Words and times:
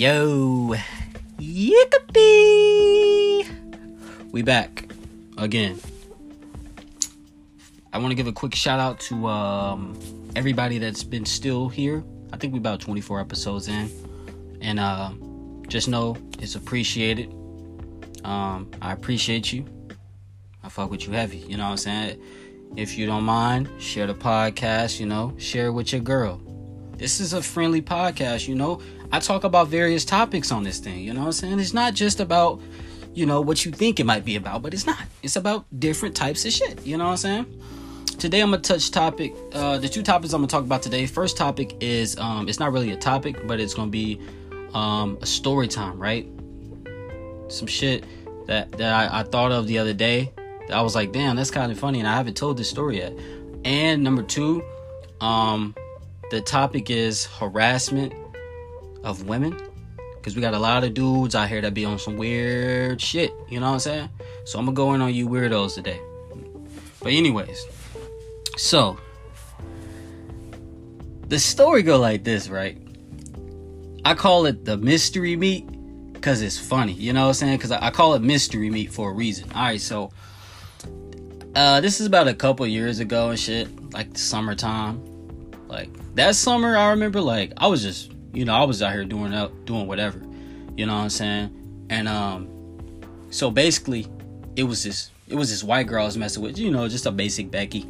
Yo, 0.00 0.74
yippee! 1.38 1.84
We 4.32 4.40
back 4.40 4.90
again. 5.36 5.78
I 7.92 7.98
want 7.98 8.10
to 8.10 8.14
give 8.14 8.26
a 8.26 8.32
quick 8.32 8.54
shout 8.54 8.80
out 8.80 8.98
to 9.00 9.26
um, 9.26 10.00
everybody 10.34 10.78
that's 10.78 11.04
been 11.04 11.26
still 11.26 11.68
here. 11.68 12.02
I 12.32 12.38
think 12.38 12.54
we 12.54 12.58
about 12.58 12.80
24 12.80 13.20
episodes 13.20 13.68
in, 13.68 13.90
and 14.62 14.80
uh, 14.80 15.10
just 15.68 15.86
know 15.86 16.16
it's 16.38 16.54
appreciated. 16.54 17.30
Um, 18.24 18.70
I 18.80 18.94
appreciate 18.94 19.52
you. 19.52 19.66
I 20.64 20.70
fuck 20.70 20.90
with 20.90 21.06
you 21.06 21.12
heavy. 21.12 21.40
You 21.40 21.58
know 21.58 21.64
what 21.64 21.72
I'm 21.72 21.76
saying? 21.76 22.22
If 22.74 22.96
you 22.96 23.04
don't 23.04 23.24
mind, 23.24 23.68
share 23.78 24.06
the 24.06 24.14
podcast. 24.14 24.98
You 24.98 25.04
know, 25.04 25.34
share 25.36 25.66
it 25.66 25.72
with 25.72 25.92
your 25.92 26.00
girl. 26.00 26.40
This 26.96 27.20
is 27.20 27.34
a 27.34 27.42
friendly 27.42 27.82
podcast. 27.82 28.48
You 28.48 28.54
know, 28.54 28.80
I 29.12 29.18
talk 29.18 29.44
about 29.44 29.68
various 29.68 30.04
topics 30.04 30.52
on 30.52 30.62
this 30.62 30.78
thing. 30.78 31.00
You 31.00 31.12
know 31.12 31.20
what 31.20 31.26
I'm 31.26 31.32
saying? 31.32 31.58
It's 31.60 31.74
not 31.74 31.94
just 31.94 32.20
about 32.20 32.60
you 33.12 33.26
know 33.26 33.40
what 33.40 33.64
you 33.64 33.72
think 33.72 33.98
it 33.98 34.06
might 34.06 34.24
be 34.24 34.36
about, 34.36 34.62
but 34.62 34.72
it's 34.72 34.86
not. 34.86 34.98
It's 35.22 35.36
about 35.36 35.66
different 35.78 36.14
types 36.14 36.44
of 36.44 36.52
shit. 36.52 36.86
You 36.86 36.96
know 36.96 37.04
what 37.04 37.10
I'm 37.10 37.16
saying? 37.16 37.62
Today 38.18 38.40
I'm 38.40 38.50
gonna 38.50 38.62
touch 38.62 38.90
topic. 38.90 39.34
Uh, 39.52 39.78
the 39.78 39.88
two 39.88 40.02
topics 40.02 40.32
I'm 40.32 40.40
gonna 40.40 40.48
talk 40.48 40.62
about 40.62 40.82
today. 40.82 41.06
First 41.06 41.36
topic 41.36 41.76
is 41.80 42.16
um, 42.18 42.48
it's 42.48 42.60
not 42.60 42.72
really 42.72 42.92
a 42.92 42.96
topic, 42.96 43.46
but 43.46 43.58
it's 43.58 43.74
gonna 43.74 43.90
be 43.90 44.20
um, 44.74 45.18
a 45.22 45.26
story 45.26 45.66
time, 45.66 45.98
right? 45.98 46.28
Some 47.48 47.66
shit 47.66 48.04
that 48.46 48.70
that 48.72 48.92
I, 48.92 49.20
I 49.20 49.22
thought 49.24 49.50
of 49.50 49.66
the 49.66 49.78
other 49.78 49.94
day. 49.94 50.32
I 50.72 50.82
was 50.82 50.94
like, 50.94 51.10
damn, 51.10 51.34
that's 51.34 51.50
kind 51.50 51.72
of 51.72 51.80
funny, 51.80 51.98
and 51.98 52.06
I 52.06 52.14
haven't 52.14 52.36
told 52.36 52.56
this 52.58 52.70
story 52.70 52.98
yet. 52.98 53.12
And 53.64 54.04
number 54.04 54.22
two, 54.22 54.62
um, 55.20 55.74
the 56.30 56.40
topic 56.40 56.90
is 56.90 57.26
harassment 57.26 58.12
of 59.04 59.26
women 59.26 59.56
because 60.16 60.36
we 60.36 60.42
got 60.42 60.54
a 60.54 60.58
lot 60.58 60.84
of 60.84 60.92
dudes 60.92 61.34
out 61.34 61.48
here 61.48 61.60
that 61.60 61.72
be 61.72 61.84
on 61.84 61.98
some 61.98 62.16
weird 62.16 63.00
shit 63.00 63.32
you 63.48 63.58
know 63.58 63.66
what 63.66 63.72
i'm 63.74 63.78
saying? 63.80 64.08
So 64.44 64.58
i'm 64.58 64.66
gonna 64.66 64.74
go 64.74 64.94
in 64.94 65.00
on 65.00 65.14
you 65.14 65.28
weirdos 65.28 65.74
today. 65.74 66.00
But 67.02 67.12
anyways 67.12 67.64
so 68.56 68.98
the 71.28 71.38
story 71.38 71.82
go 71.82 71.98
like 71.98 72.24
this 72.24 72.48
right? 72.48 72.78
I 74.04 74.14
call 74.14 74.46
it 74.46 74.64
the 74.64 74.76
mystery 74.76 75.36
meat 75.36 75.66
because 76.12 76.42
it's 76.42 76.58
funny 76.58 76.92
you 76.92 77.12
know 77.12 77.22
what 77.22 77.28
i'm 77.28 77.34
saying? 77.34 77.56
Because 77.56 77.70
I, 77.70 77.86
I 77.86 77.90
call 77.90 78.14
it 78.14 78.22
mystery 78.22 78.70
meat 78.70 78.92
for 78.92 79.10
a 79.10 79.14
reason. 79.14 79.50
All 79.52 79.62
right 79.62 79.80
so 79.80 80.10
uh 81.54 81.80
this 81.80 82.00
is 82.00 82.06
about 82.06 82.28
a 82.28 82.34
couple 82.34 82.66
years 82.66 82.98
ago 82.98 83.30
and 83.30 83.38
shit 83.38 83.92
like 83.92 84.12
the 84.12 84.18
summertime. 84.18 85.02
Like 85.68 85.88
that 86.16 86.34
summer 86.34 86.76
i 86.76 86.90
remember 86.90 87.20
like 87.20 87.52
i 87.56 87.68
was 87.68 87.82
just 87.82 88.12
you 88.32 88.44
know, 88.44 88.54
I 88.54 88.64
was 88.64 88.82
out 88.82 88.92
here 88.92 89.04
doing 89.04 89.34
out 89.34 89.64
doing 89.64 89.86
whatever. 89.86 90.20
You 90.76 90.86
know 90.86 90.94
what 90.94 91.02
I'm 91.02 91.10
saying? 91.10 91.86
And 91.90 92.08
um 92.08 92.48
so 93.30 93.50
basically 93.50 94.06
it 94.56 94.64
was 94.64 94.82
this 94.82 95.10
it 95.28 95.34
was 95.34 95.50
this 95.50 95.62
white 95.62 95.86
girl 95.86 96.02
I 96.02 96.06
was 96.06 96.16
messing 96.16 96.42
with, 96.42 96.58
you 96.58 96.70
know, 96.70 96.88
just 96.88 97.06
a 97.06 97.10
basic 97.10 97.50
Becky. 97.50 97.86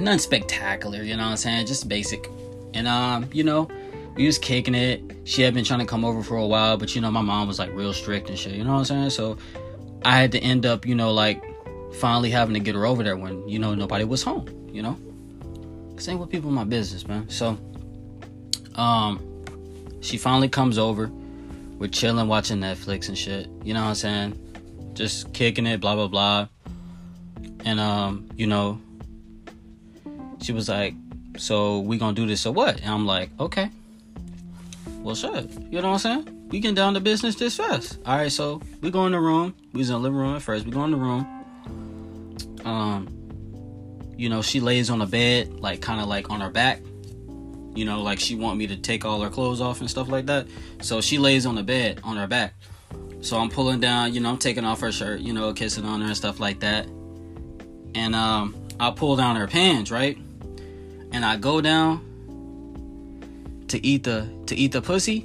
Nothing 0.00 0.18
spectacular, 0.18 1.02
you 1.02 1.16
know 1.16 1.24
what 1.24 1.30
I'm 1.30 1.36
saying? 1.36 1.66
Just 1.66 1.88
basic. 1.88 2.28
And 2.74 2.88
um, 2.88 3.28
you 3.32 3.44
know, 3.44 3.68
we 4.16 4.26
was 4.26 4.38
kicking 4.38 4.74
it. 4.74 5.02
She 5.24 5.42
had 5.42 5.54
been 5.54 5.64
trying 5.64 5.80
to 5.80 5.86
come 5.86 6.04
over 6.04 6.22
for 6.22 6.36
a 6.36 6.46
while, 6.46 6.76
but 6.76 6.94
you 6.94 7.00
know, 7.00 7.10
my 7.10 7.22
mom 7.22 7.48
was 7.48 7.58
like 7.58 7.72
real 7.72 7.92
strict 7.92 8.28
and 8.28 8.38
shit, 8.38 8.54
you 8.54 8.64
know 8.64 8.72
what 8.72 8.78
I'm 8.78 8.84
saying? 8.84 9.10
So 9.10 9.38
I 10.04 10.18
had 10.18 10.32
to 10.32 10.40
end 10.40 10.66
up, 10.66 10.86
you 10.86 10.94
know, 10.94 11.12
like 11.12 11.42
finally 11.94 12.30
having 12.30 12.54
to 12.54 12.60
get 12.60 12.74
her 12.74 12.86
over 12.86 13.02
there 13.02 13.16
when, 13.16 13.46
you 13.48 13.58
know, 13.58 13.74
nobody 13.74 14.04
was 14.04 14.22
home, 14.22 14.48
you 14.72 14.82
know? 14.82 14.96
Ain't 16.08 16.18
what 16.18 16.30
people 16.30 16.48
in 16.48 16.56
my 16.56 16.64
business, 16.64 17.06
man. 17.06 17.28
So 17.28 17.56
um, 18.76 19.20
she 20.00 20.18
finally 20.18 20.48
comes 20.48 20.78
over. 20.78 21.10
We're 21.78 21.88
chilling, 21.88 22.28
watching 22.28 22.58
Netflix 22.58 23.08
and 23.08 23.18
shit. 23.18 23.48
You 23.64 23.74
know 23.74 23.82
what 23.82 23.88
I'm 23.88 23.94
saying? 23.94 24.92
Just 24.94 25.32
kicking 25.32 25.66
it, 25.66 25.80
blah 25.80 25.94
blah 25.94 26.08
blah. 26.08 26.48
And 27.64 27.80
um, 27.80 28.28
you 28.36 28.46
know, 28.46 28.80
she 30.40 30.52
was 30.52 30.68
like, 30.68 30.94
"So 31.36 31.80
we 31.80 31.98
gonna 31.98 32.14
do 32.14 32.26
this 32.26 32.46
or 32.46 32.52
what?" 32.52 32.80
And 32.80 32.90
I'm 32.90 33.06
like, 33.06 33.30
"Okay." 33.40 33.70
Well, 35.00 35.14
shit. 35.14 35.50
You 35.70 35.80
know 35.82 35.90
what 35.90 36.04
I'm 36.06 36.24
saying? 36.24 36.48
We 36.50 36.60
get 36.60 36.74
down 36.74 36.94
to 36.94 37.00
business 37.00 37.34
this 37.34 37.56
fast. 37.56 37.98
All 38.06 38.16
right, 38.16 38.30
so 38.30 38.60
we 38.80 38.90
go 38.90 39.06
in 39.06 39.12
the 39.12 39.20
room. 39.20 39.54
We 39.72 39.78
was 39.78 39.90
in 39.90 39.94
the 39.94 40.00
living 40.00 40.18
room 40.18 40.36
at 40.36 40.42
first. 40.42 40.64
We 40.64 40.70
go 40.70 40.84
in 40.84 40.92
the 40.92 40.96
room. 40.96 41.26
Um, 42.64 43.08
you 44.16 44.28
know, 44.28 44.42
she 44.42 44.60
lays 44.60 44.90
on 44.90 45.00
the 45.00 45.06
bed, 45.06 45.58
like 45.58 45.80
kind 45.80 46.00
of 46.00 46.06
like 46.06 46.30
on 46.30 46.40
her 46.40 46.50
back 46.50 46.82
you 47.74 47.84
know, 47.84 48.02
like 48.02 48.20
she 48.20 48.34
want 48.34 48.58
me 48.58 48.66
to 48.66 48.76
take 48.76 49.04
all 49.04 49.20
her 49.20 49.30
clothes 49.30 49.60
off 49.60 49.80
and 49.80 49.88
stuff 49.88 50.08
like 50.08 50.26
that. 50.26 50.46
So 50.80 51.00
she 51.00 51.18
lays 51.18 51.46
on 51.46 51.54
the 51.54 51.62
bed 51.62 52.00
on 52.04 52.16
her 52.16 52.26
back. 52.26 52.54
So 53.20 53.38
I'm 53.38 53.48
pulling 53.48 53.80
down, 53.80 54.12
you 54.12 54.20
know, 54.20 54.30
I'm 54.30 54.38
taking 54.38 54.64
off 54.64 54.80
her 54.80 54.92
shirt, 54.92 55.20
you 55.20 55.32
know, 55.32 55.52
kissing 55.52 55.84
on 55.84 56.00
her 56.00 56.08
and 56.08 56.16
stuff 56.16 56.40
like 56.40 56.60
that. 56.60 56.86
And 57.94 58.14
um 58.14 58.54
I 58.80 58.90
pull 58.90 59.16
down 59.16 59.36
her 59.36 59.46
pants, 59.46 59.90
right? 59.90 60.18
And 61.12 61.24
I 61.24 61.36
go 61.36 61.60
down 61.60 62.08
to 63.68 63.84
eat 63.84 64.04
the 64.04 64.28
to 64.46 64.56
eat 64.56 64.72
the 64.72 64.82
pussy. 64.82 65.24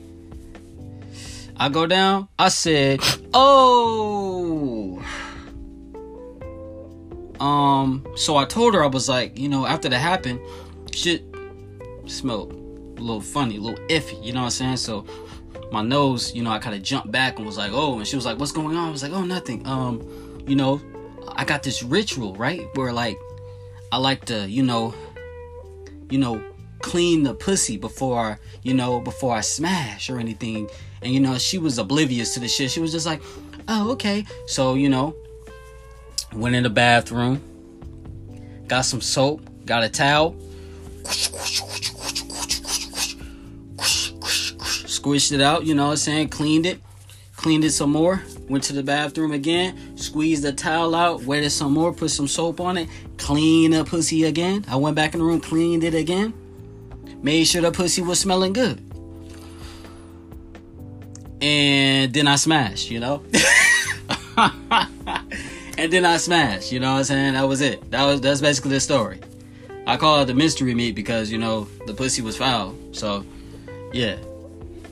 I 1.58 1.70
go 1.70 1.88
down. 1.88 2.28
I 2.38 2.50
said, 2.50 3.02
"Oh." 3.34 5.04
Um, 7.40 8.06
so 8.16 8.36
I 8.36 8.46
told 8.46 8.74
her 8.74 8.84
I 8.84 8.88
was 8.88 9.08
like, 9.08 9.38
you 9.38 9.48
know, 9.48 9.66
after 9.66 9.90
that 9.90 10.00
happened, 10.00 10.40
shit 10.92 11.24
smelled 12.08 12.54
a 12.98 13.02
little 13.02 13.22
funny, 13.22 13.58
a 13.58 13.62
little 13.62 13.86
iffy, 13.88 14.24
you 14.24 14.34
know 14.34 14.42
what 14.42 14.46
I'm 14.46 14.52
saying? 14.52 14.78
So 14.78 15.06
my 15.72 15.82
nose, 15.82 16.34
you 16.34 16.44
know, 16.44 16.50
I 16.50 16.60
kind 16.60 16.76
of 16.76 16.82
jumped 16.82 17.12
back 17.12 17.38
and 17.38 17.46
was 17.46 17.58
like, 17.58 17.72
oh, 17.74 17.98
and 17.98 18.08
she 18.08 18.16
was 18.16 18.26
like, 18.26 18.40
what's 18.40 18.52
going 18.52 18.76
on? 18.76 18.88
I 18.88 18.92
was 18.92 19.04
like, 19.04 19.12
oh, 19.12 19.24
nothing. 19.24 19.66
Um, 19.68 20.44
you 20.48 20.56
know, 20.56 20.82
I 21.36 21.46
got 21.46 21.64
this 21.64 21.84
ritual, 21.84 22.36
right? 22.36 22.66
Where 22.76 22.94
like 22.94 23.18
I 23.92 23.98
like 23.98 24.26
to, 24.26 24.50
you 24.50 24.64
know, 24.64 24.94
you 26.10 26.18
know, 26.18 26.44
clean 26.80 27.24
the 27.24 27.34
pussy 27.34 27.78
before, 27.78 28.40
you 28.64 28.74
know, 28.74 29.00
before 29.00 29.36
I 29.36 29.42
smash 29.42 30.10
or 30.10 30.20
anything. 30.20 30.70
And 31.02 31.14
you 31.14 31.20
know, 31.20 31.38
she 31.38 31.58
was 31.58 31.78
oblivious 31.78 32.34
to 32.36 32.40
the 32.40 32.48
shit. 32.48 32.72
She 32.72 32.80
was 32.80 32.92
just 32.92 33.06
like, 33.06 33.22
oh, 33.68 33.92
okay. 33.92 34.26
So, 34.46 34.76
you 34.76 34.90
know, 34.90 35.16
went 36.34 36.56
in 36.56 36.64
the 36.64 36.70
bathroom, 36.70 37.42
got 38.68 38.82
some 38.82 39.02
soap, 39.02 39.42
got 39.66 39.84
a 39.84 39.90
towel, 39.90 40.36
squished 45.00 45.32
it 45.32 45.42
out, 45.42 45.66
you 45.66 45.76
know 45.76 45.86
what 45.86 45.92
I'm 45.92 45.98
saying? 45.98 46.30
Cleaned 46.30 46.66
it, 46.66 46.82
cleaned 47.36 47.64
it 47.64 47.72
some 47.72 47.92
more, 47.92 48.22
went 48.50 48.64
to 48.66 48.74
the 48.74 48.84
bathroom 48.84 49.32
again, 49.32 49.98
squeezed 49.98 50.44
the 50.44 50.52
towel 50.52 50.96
out, 50.96 51.24
wet 51.24 51.44
it 51.44 51.52
some 51.52 51.74
more, 51.74 51.94
put 51.94 52.12
some 52.12 52.28
soap 52.28 52.60
on 52.60 52.78
it, 52.78 52.90
clean 53.18 53.72
the 53.72 53.84
pussy 53.84 54.24
again. 54.24 54.66
I 54.68 54.76
went 54.76 54.96
back 54.96 55.14
in 55.14 55.20
the 55.20 55.26
room, 55.26 55.40
cleaned 55.40 55.84
it 55.84 55.94
again, 55.94 56.34
made 57.22 57.46
sure 57.46 57.62
the 57.62 57.72
pussy 57.72 58.02
was 58.02 58.20
smelling 58.20 58.54
good. 58.54 58.84
And 61.40 62.12
then 62.14 62.28
I 62.28 62.36
smashed, 62.36 62.90
you 62.90 63.00
know? 63.00 63.24
and 65.78 65.94
then 65.94 66.06
I 66.06 66.18
smashed, 66.18 66.72
you 66.72 66.80
know 66.80 66.94
what 66.94 67.00
I'm 67.00 67.04
saying? 67.04 67.34
That 67.34 67.48
was 67.48 67.62
it. 67.62 67.92
That 67.92 68.06
was 68.06 68.22
that's 68.22 68.42
basically 68.42 68.72
the 68.72 68.80
story. 68.80 69.20
I 69.86 69.96
call 69.98 70.22
it 70.22 70.26
the 70.26 70.34
mystery 70.34 70.74
meat 70.74 70.96
because 70.96 71.32
you 71.32 71.38
know 71.38 71.68
the 71.86 71.94
pussy 71.94 72.22
was 72.22 72.36
foul. 72.36 72.76
So, 72.92 73.24
yeah, 73.94 74.18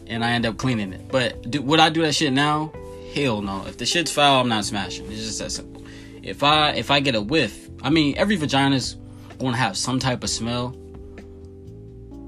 and 0.07 0.23
I 0.23 0.31
end 0.31 0.45
up 0.45 0.57
cleaning 0.57 0.93
it. 0.93 1.07
But 1.09 1.49
do, 1.49 1.61
would 1.61 1.79
I 1.79 1.89
do 1.89 2.01
that 2.01 2.13
shit 2.13 2.33
now? 2.33 2.71
Hell 3.13 3.41
no. 3.41 3.65
If 3.65 3.77
the 3.77 3.85
shit's 3.85 4.11
foul, 4.11 4.41
I'm 4.41 4.49
not 4.49 4.65
smashing. 4.65 5.05
It's 5.11 5.25
just 5.25 5.39
that 5.39 5.51
simple. 5.51 5.83
If 6.21 6.43
I 6.43 6.71
if 6.71 6.91
I 6.91 6.99
get 6.99 7.15
a 7.15 7.21
whiff, 7.21 7.69
I 7.83 7.89
mean 7.89 8.15
every 8.17 8.35
vagina's 8.35 8.97
gonna 9.39 9.57
have 9.57 9.77
some 9.77 9.99
type 9.99 10.23
of 10.23 10.29
smell. 10.29 10.75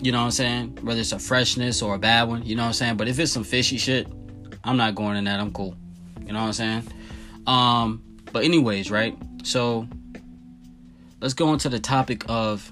You 0.01 0.11
know 0.11 0.19
what 0.19 0.25
I'm 0.25 0.31
saying? 0.31 0.77
Whether 0.81 1.01
it's 1.01 1.11
a 1.11 1.19
freshness 1.19 1.81
or 1.81 1.95
a 1.95 1.99
bad 1.99 2.27
one, 2.27 2.43
you 2.45 2.55
know 2.55 2.61
what 2.61 2.67
I'm 2.67 2.73
saying? 2.73 2.97
But 2.97 3.07
if 3.07 3.19
it's 3.19 3.31
some 3.31 3.43
fishy 3.43 3.77
shit, 3.77 4.07
I'm 4.63 4.77
not 4.77 4.95
going 4.95 5.17
in 5.17 5.23
that. 5.23 5.39
I'm 5.39 5.51
cool. 5.51 5.75
You 6.21 6.33
know 6.33 6.41
what 6.41 6.47
I'm 6.47 6.53
saying? 6.53 6.83
Um, 7.47 8.03
but 8.31 8.43
anyways, 8.43 8.91
right? 8.91 9.17
So 9.43 9.87
let's 11.19 11.33
go 11.33 11.53
into 11.53 11.69
the 11.69 11.79
topic 11.79 12.25
of 12.29 12.71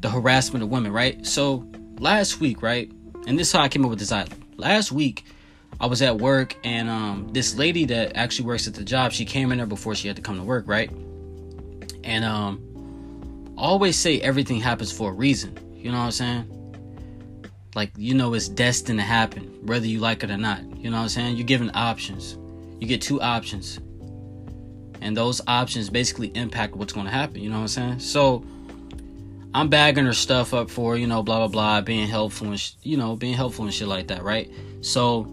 the 0.00 0.08
harassment 0.08 0.62
of 0.62 0.70
women, 0.70 0.92
right? 0.92 1.26
So 1.26 1.68
last 1.98 2.40
week, 2.40 2.62
right? 2.62 2.90
And 3.26 3.38
this 3.38 3.48
is 3.48 3.52
how 3.52 3.62
I 3.62 3.68
came 3.68 3.84
up 3.84 3.90
with 3.90 3.98
this 3.98 4.12
idea. 4.12 4.36
Last 4.56 4.92
week, 4.92 5.24
I 5.80 5.86
was 5.86 6.02
at 6.02 6.18
work 6.18 6.56
and 6.64 6.88
um, 6.88 7.28
this 7.32 7.56
lady 7.56 7.84
that 7.86 8.16
actually 8.16 8.46
works 8.46 8.68
at 8.68 8.74
the 8.74 8.84
job, 8.84 9.12
she 9.12 9.24
came 9.24 9.50
in 9.50 9.58
there 9.58 9.66
before 9.66 9.94
she 9.94 10.08
had 10.08 10.16
to 10.16 10.22
come 10.22 10.36
to 10.36 10.44
work, 10.44 10.68
right? 10.68 10.90
And 12.04 12.24
um, 12.24 13.54
always 13.56 13.98
say 13.98 14.20
everything 14.20 14.60
happens 14.60 14.92
for 14.92 15.10
a 15.10 15.12
reason. 15.12 15.58
You 15.74 15.90
know 15.90 15.98
what 15.98 16.04
I'm 16.04 16.10
saying? 16.12 16.50
Like 17.74 17.90
you 17.96 18.14
know, 18.14 18.34
it's 18.34 18.48
destined 18.48 19.00
to 19.00 19.04
happen, 19.04 19.44
whether 19.66 19.86
you 19.86 19.98
like 19.98 20.22
it 20.22 20.30
or 20.30 20.36
not. 20.36 20.62
You 20.76 20.90
know 20.90 20.98
what 20.98 21.02
I'm 21.04 21.08
saying? 21.08 21.36
You're 21.36 21.46
given 21.46 21.72
options. 21.74 22.38
You 22.80 22.86
get 22.86 23.02
two 23.02 23.20
options 23.20 23.80
and 25.04 25.14
those 25.16 25.40
options 25.46 25.90
basically 25.90 26.28
impact 26.34 26.74
what's 26.74 26.92
going 26.92 27.06
to 27.06 27.12
happen 27.12 27.40
you 27.40 27.48
know 27.48 27.56
what 27.56 27.62
i'm 27.62 27.68
saying 27.68 27.98
so 28.00 28.44
I'm 29.54 29.68
bagging 29.68 30.04
her 30.04 30.12
stuff 30.12 30.52
up 30.52 30.68
for 30.68 30.96
you 30.96 31.06
know, 31.06 31.22
blah 31.22 31.38
blah 31.38 31.48
blah, 31.48 31.80
being 31.80 32.08
helpful 32.08 32.48
and 32.48 32.58
sh- 32.58 32.72
you 32.82 32.96
know, 32.96 33.14
being 33.14 33.34
helpful 33.34 33.64
and 33.64 33.72
shit 33.72 33.86
like 33.86 34.08
that, 34.08 34.24
right? 34.24 34.50
So 34.80 35.30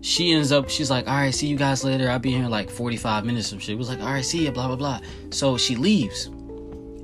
she 0.00 0.32
ends 0.32 0.52
up, 0.52 0.68
she's 0.68 0.90
like, 0.90 1.06
all 1.06 1.14
right, 1.14 1.34
see 1.34 1.46
you 1.46 1.56
guys 1.56 1.84
later. 1.84 2.10
I'll 2.10 2.18
be 2.18 2.30
here 2.30 2.44
in 2.44 2.50
like 2.50 2.68
45 2.70 3.24
minutes. 3.24 3.48
Some 3.48 3.58
shit. 3.58 3.74
It 3.74 3.78
was 3.78 3.88
like, 3.88 4.00
all 4.00 4.06
right, 4.06 4.24
see 4.24 4.44
ya, 4.46 4.50
blah 4.50 4.68
blah 4.68 4.76
blah. 4.76 5.00
So 5.30 5.58
she 5.58 5.76
leaves, 5.76 6.26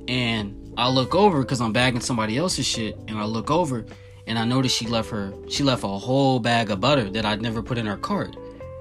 and 0.07 0.73
I 0.77 0.89
look 0.89 1.13
over 1.13 1.41
because 1.41 1.61
I'm 1.61 1.73
bagging 1.73 2.01
somebody 2.01 2.37
else's 2.37 2.65
shit, 2.65 2.97
and 3.07 3.17
I 3.19 3.25
look 3.25 3.51
over, 3.51 3.85
and 4.25 4.39
I 4.39 4.45
noticed 4.45 4.75
she 4.75 4.87
left 4.87 5.11
her, 5.11 5.33
she 5.49 5.63
left 5.63 5.83
a 5.83 5.87
whole 5.87 6.39
bag 6.39 6.71
of 6.71 6.79
butter 6.79 7.09
that 7.11 7.25
I'd 7.25 7.41
never 7.41 7.61
put 7.61 7.77
in 7.77 7.85
her 7.85 7.97
cart, 7.97 8.35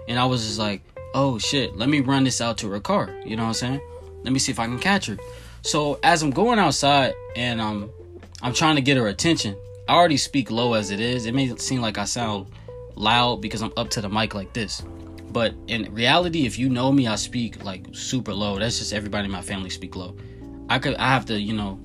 and 0.09 0.19
I 0.19 0.25
was 0.25 0.47
just 0.47 0.59
like, 0.59 0.83
oh 1.15 1.39
shit, 1.39 1.77
let 1.77 1.89
me 1.91 2.01
run 2.01 2.25
this 2.25 2.41
out 2.41 2.57
to 2.59 2.71
her 2.71 2.81
car. 2.81 3.15
You 3.27 3.37
know 3.37 3.43
what 3.43 3.49
I'm 3.49 3.55
saying? 3.55 3.81
Let 4.23 4.33
me 4.33 4.39
see 4.39 4.53
if 4.53 4.59
I 4.59 4.67
can 4.67 4.79
catch 4.79 5.07
her. 5.07 5.19
So 5.63 5.99
as 6.03 6.23
I'm 6.23 6.31
going 6.31 6.59
outside 6.59 7.15
and 7.37 7.61
um 7.61 7.91
I'm 8.43 8.55
trying 8.55 8.77
to 8.77 8.83
get 8.83 8.97
her 8.97 9.09
attention, 9.09 9.57
I 9.89 9.95
already 9.95 10.17
speak 10.17 10.51
low 10.51 10.75
as 10.75 10.91
it 10.91 11.01
is. 11.01 11.27
It 11.27 11.35
may 11.35 11.55
seem 11.57 11.81
like 11.81 11.99
I 11.99 12.05
sound 12.05 12.47
loud 12.95 13.43
because 13.43 13.63
I'm 13.63 13.73
up 13.77 13.91
to 13.91 14.01
the 14.01 14.09
mic 14.09 14.35
like 14.35 14.53
this. 14.53 14.83
But 15.31 15.55
in 15.69 15.93
reality, 15.93 16.47
if 16.47 16.59
you 16.59 16.69
know 16.69 16.91
me, 16.91 17.07
I 17.07 17.17
speak 17.17 17.63
like 17.65 17.87
super 17.93 18.33
low. 18.33 18.59
That's 18.59 18.79
just 18.79 18.93
everybody 18.93 19.27
in 19.27 19.31
my 19.31 19.43
family 19.43 19.71
speak 19.71 19.95
low. 19.97 20.17
I 20.69 20.79
could 20.79 20.97
I 20.97 21.09
have 21.09 21.27
to, 21.27 21.41
you 21.41 21.53
know, 21.53 21.79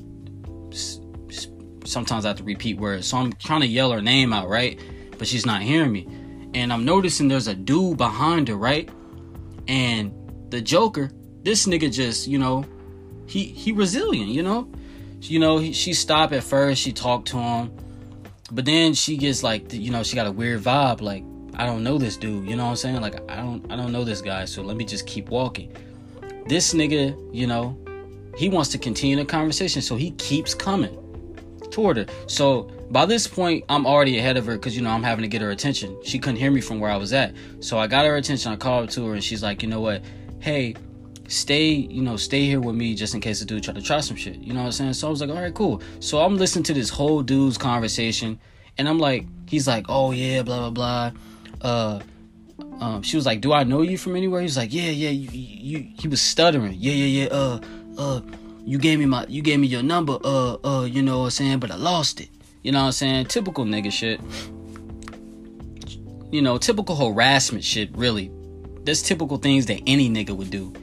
sometimes 1.84 2.26
I 2.26 2.30
have 2.30 2.38
to 2.38 2.44
repeat 2.44 2.78
words. 2.78 3.08
So 3.08 3.18
I'm 3.18 3.34
trying 3.34 3.62
to 3.62 3.68
yell 3.68 3.92
her 3.92 4.02
name 4.02 4.34
out, 4.34 4.50
right? 4.50 4.80
But 5.18 5.28
she's 5.28 5.46
not 5.46 5.62
hearing 5.62 5.92
me. 5.92 6.08
And 6.54 6.72
I'm 6.72 6.86
noticing 6.86 7.28
there's 7.28 7.48
a 7.48 7.56
dude 7.56 7.98
behind 7.98 8.48
her, 8.48 8.56
right? 8.56 8.90
And 9.68 10.14
the 10.50 10.62
Joker, 10.62 11.12
this 11.44 11.66
nigga 11.66 11.92
just, 11.92 12.28
you 12.28 12.38
know, 12.40 12.66
he 13.28 13.46
he 13.46 13.72
resilient, 13.72 14.30
you 14.30 14.44
know. 14.44 14.68
You 15.22 15.40
know, 15.40 15.58
he, 15.58 15.74
she 15.74 15.94
stopped 15.94 16.34
at 16.34 16.44
first. 16.44 16.82
She 16.82 16.92
talked 16.92 17.30
to 17.30 17.38
him, 17.38 17.72
but 18.52 18.66
then 18.66 18.94
she 18.94 19.18
gets 19.18 19.42
like, 19.42 19.74
you 19.74 19.92
know, 19.92 20.04
she 20.04 20.16
got 20.16 20.28
a 20.28 20.32
weird 20.32 20.62
vibe. 20.62 21.02
Like, 21.02 21.24
I 21.56 21.66
don't 21.66 21.84
know 21.84 21.98
this 21.98 22.18
dude. 22.18 22.48
You 22.48 22.56
know 22.56 22.66
what 22.66 22.72
I'm 22.72 22.76
saying? 22.76 23.02
Like, 23.02 23.30
I 23.30 23.38
don't 23.38 23.72
I 23.72 23.76
don't 23.76 23.92
know 23.92 24.04
this 24.04 24.22
guy. 24.22 24.46
So 24.46 24.62
let 24.62 24.78
me 24.78 24.86
just 24.86 25.08
keep 25.08 25.30
walking. 25.30 25.72
This 26.48 26.74
nigga, 26.74 27.18
you 27.34 27.48
know, 27.48 27.78
he 28.38 28.50
wants 28.50 28.70
to 28.70 28.78
continue 28.78 29.16
the 29.16 29.26
conversation, 29.26 29.82
so 29.82 29.96
he 29.96 30.12
keeps 30.12 30.54
coming 30.54 30.96
toward 31.72 31.98
her. 31.98 32.06
So 32.28 32.70
by 32.92 33.06
this 33.06 33.28
point, 33.28 33.64
I'm 33.68 33.88
already 33.88 34.20
ahead 34.20 34.38
of 34.38 34.46
her 34.46 34.54
because 34.54 34.76
you 34.76 34.84
know 34.84 34.92
I'm 34.92 35.04
having 35.04 35.24
to 35.24 35.28
get 35.28 35.42
her 35.42 35.50
attention. 35.50 35.98
She 36.04 36.20
couldn't 36.20 36.40
hear 36.40 36.52
me 36.52 36.62
from 36.62 36.80
where 36.80 36.92
I 36.92 36.98
was 36.98 37.14
at, 37.14 37.34
so 37.62 37.80
I 37.80 37.88
got 37.88 38.06
her 38.06 38.16
attention. 38.16 38.52
I 38.52 38.58
called 38.58 38.86
her 38.86 38.92
to 38.94 39.08
her, 39.08 39.14
and 39.16 39.24
she's 39.24 39.42
like, 39.42 39.64
you 39.64 39.70
know 39.70 39.82
what? 39.82 40.04
Hey, 40.40 40.76
stay, 41.28 41.70
you 41.70 42.02
know, 42.02 42.18
stay 42.18 42.46
here 42.46 42.60
with 42.60 42.76
me 42.76 42.96
just 42.96 43.14
in 43.16 43.22
case 43.22 43.40
the 43.40 43.46
dude 43.46 43.64
try 43.64 43.74
to 43.74 43.82
try 43.82 44.00
some 44.00 44.18
shit. 44.18 44.38
You 44.38 44.54
know 44.54 44.62
what 44.62 44.68
I'm 44.68 44.72
saying? 44.72 44.94
So 44.94 45.08
I 45.08 45.10
was 45.10 45.22
like, 45.22 45.30
all 45.30 45.42
right, 45.42 45.54
cool. 45.54 45.82
So 46.00 46.20
I'm 46.20 46.38
listening 46.38 46.64
to 46.64 46.74
this 46.74 46.90
whole 46.90 47.22
dude's 47.22 47.58
conversation, 47.58 48.40
and 48.78 48.88
I'm 48.88 49.00
like, 49.00 49.26
he's 49.48 49.68
like, 49.68 49.86
oh 49.90 50.12
yeah, 50.12 50.44
blah 50.44 50.70
blah 50.70 51.12
blah. 51.12 51.12
Uh, 51.62 52.00
um, 52.80 53.02
she 53.02 53.16
was 53.16 53.26
like, 53.26 53.42
do 53.42 53.54
I 53.54 53.64
know 53.64 53.82
you 53.82 53.98
from 53.98 54.16
anywhere? 54.16 54.42
He 54.42 54.46
was 54.46 54.58
like, 54.58 54.74
yeah, 54.74 54.90
yeah. 54.90 55.10
You, 55.10 55.30
you, 55.32 55.92
he 56.00 56.08
was 56.08 56.22
stuttering. 56.22 56.76
Yeah, 56.78 56.94
yeah, 56.94 57.24
yeah. 57.24 57.28
Uh, 57.32 57.60
uh, 57.98 58.22
you 58.66 58.78
gave 58.78 59.00
me 59.00 59.06
my, 59.06 59.26
you 59.28 59.42
gave 59.42 59.60
me 59.60 59.68
your 59.68 59.84
number. 59.84 60.18
Uh, 60.24 60.58
uh, 60.64 60.86
you 60.86 61.02
know 61.02 61.20
what 61.20 61.26
I'm 61.26 61.32
saying? 61.32 61.60
But 61.60 61.72
I 61.72 61.76
lost 61.76 62.22
it. 62.22 62.30
You 62.64 62.72
know 62.72 62.80
what 62.80 62.88
I'm 62.88 62.92
saying? 62.94 63.26
Typical 63.28 63.66
nigga 63.66 63.92
shit. 63.92 64.20
You 66.32 66.42
know, 66.42 66.58
typical 66.58 66.96
harassment 66.96 67.64
shit. 67.64 67.96
Really, 67.96 68.32
that's 68.84 69.02
typical 69.02 69.38
things 69.38 69.68
that 69.68 69.82
any 69.88 70.10
nigga 70.10 70.36
would 70.36 70.50
do 70.50 70.74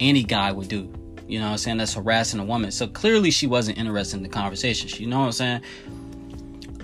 any 0.00 0.22
guy 0.24 0.50
would 0.50 0.68
do. 0.68 0.92
You 1.28 1.38
know 1.38 1.46
what 1.46 1.52
I'm 1.52 1.58
saying? 1.58 1.76
That's 1.76 1.94
harassing 1.94 2.40
a 2.40 2.44
woman. 2.44 2.72
So 2.72 2.88
clearly 2.88 3.30
she 3.30 3.46
wasn't 3.46 3.78
interested 3.78 4.16
in 4.16 4.24
the 4.24 4.28
conversation. 4.28 4.90
You 5.00 5.08
know 5.08 5.20
what 5.20 5.26
I'm 5.26 5.32
saying? 5.32 5.60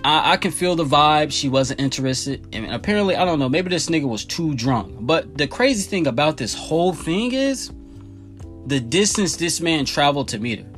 I, 0.04 0.34
I 0.34 0.36
can 0.36 0.52
feel 0.52 0.76
the 0.76 0.84
vibe. 0.84 1.32
She 1.32 1.48
wasn't 1.48 1.80
interested. 1.80 2.46
And 2.52 2.72
apparently, 2.72 3.16
I 3.16 3.24
don't 3.24 3.40
know, 3.40 3.48
maybe 3.48 3.70
this 3.70 3.88
nigga 3.88 4.08
was 4.08 4.24
too 4.24 4.54
drunk. 4.54 4.94
But 5.00 5.36
the 5.36 5.48
crazy 5.48 5.88
thing 5.88 6.06
about 6.06 6.36
this 6.36 6.54
whole 6.54 6.92
thing 6.92 7.32
is 7.32 7.72
the 8.66 8.78
distance 8.78 9.36
this 9.36 9.60
man 9.60 9.84
traveled 9.84 10.28
to 10.28 10.38
meet 10.38 10.60
her. 10.60 10.68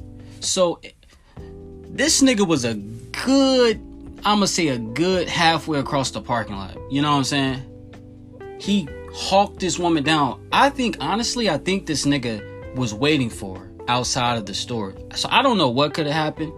So 0.41 0.81
this 1.91 2.23
nigga 2.23 2.47
was 2.47 2.65
a 2.65 2.75
good, 2.75 3.77
I'm 4.25 4.37
gonna 4.37 4.47
say 4.47 4.69
a 4.69 4.79
good 4.79 5.29
halfway 5.29 5.79
across 5.79 6.11
the 6.11 6.23
parking 6.23 6.57
lot. 6.57 6.77
You 6.91 7.03
know 7.03 7.11
what 7.11 7.19
I'm 7.19 7.25
saying? 7.25 8.57
He 8.59 8.89
hawked 9.19 9.59
this 9.59 9.81
woman 9.81 10.05
down. 10.05 10.49
I 10.53 10.71
think, 10.71 10.97
honestly, 11.01 11.51
I 11.51 11.59
think 11.59 11.87
this 11.87 12.07
nigga 12.07 12.77
was 12.77 12.95
waiting 12.95 13.29
for 13.29 13.59
her 13.59 13.71
outside 13.89 14.39
of 14.39 14.47
the 14.47 14.55
store. 14.55 14.95
So 15.17 15.29
I 15.31 15.43
don't 15.43 15.59
know 15.59 15.69
what 15.69 15.93
could 15.93 16.07
have 16.07 16.15
happened. 16.15 16.53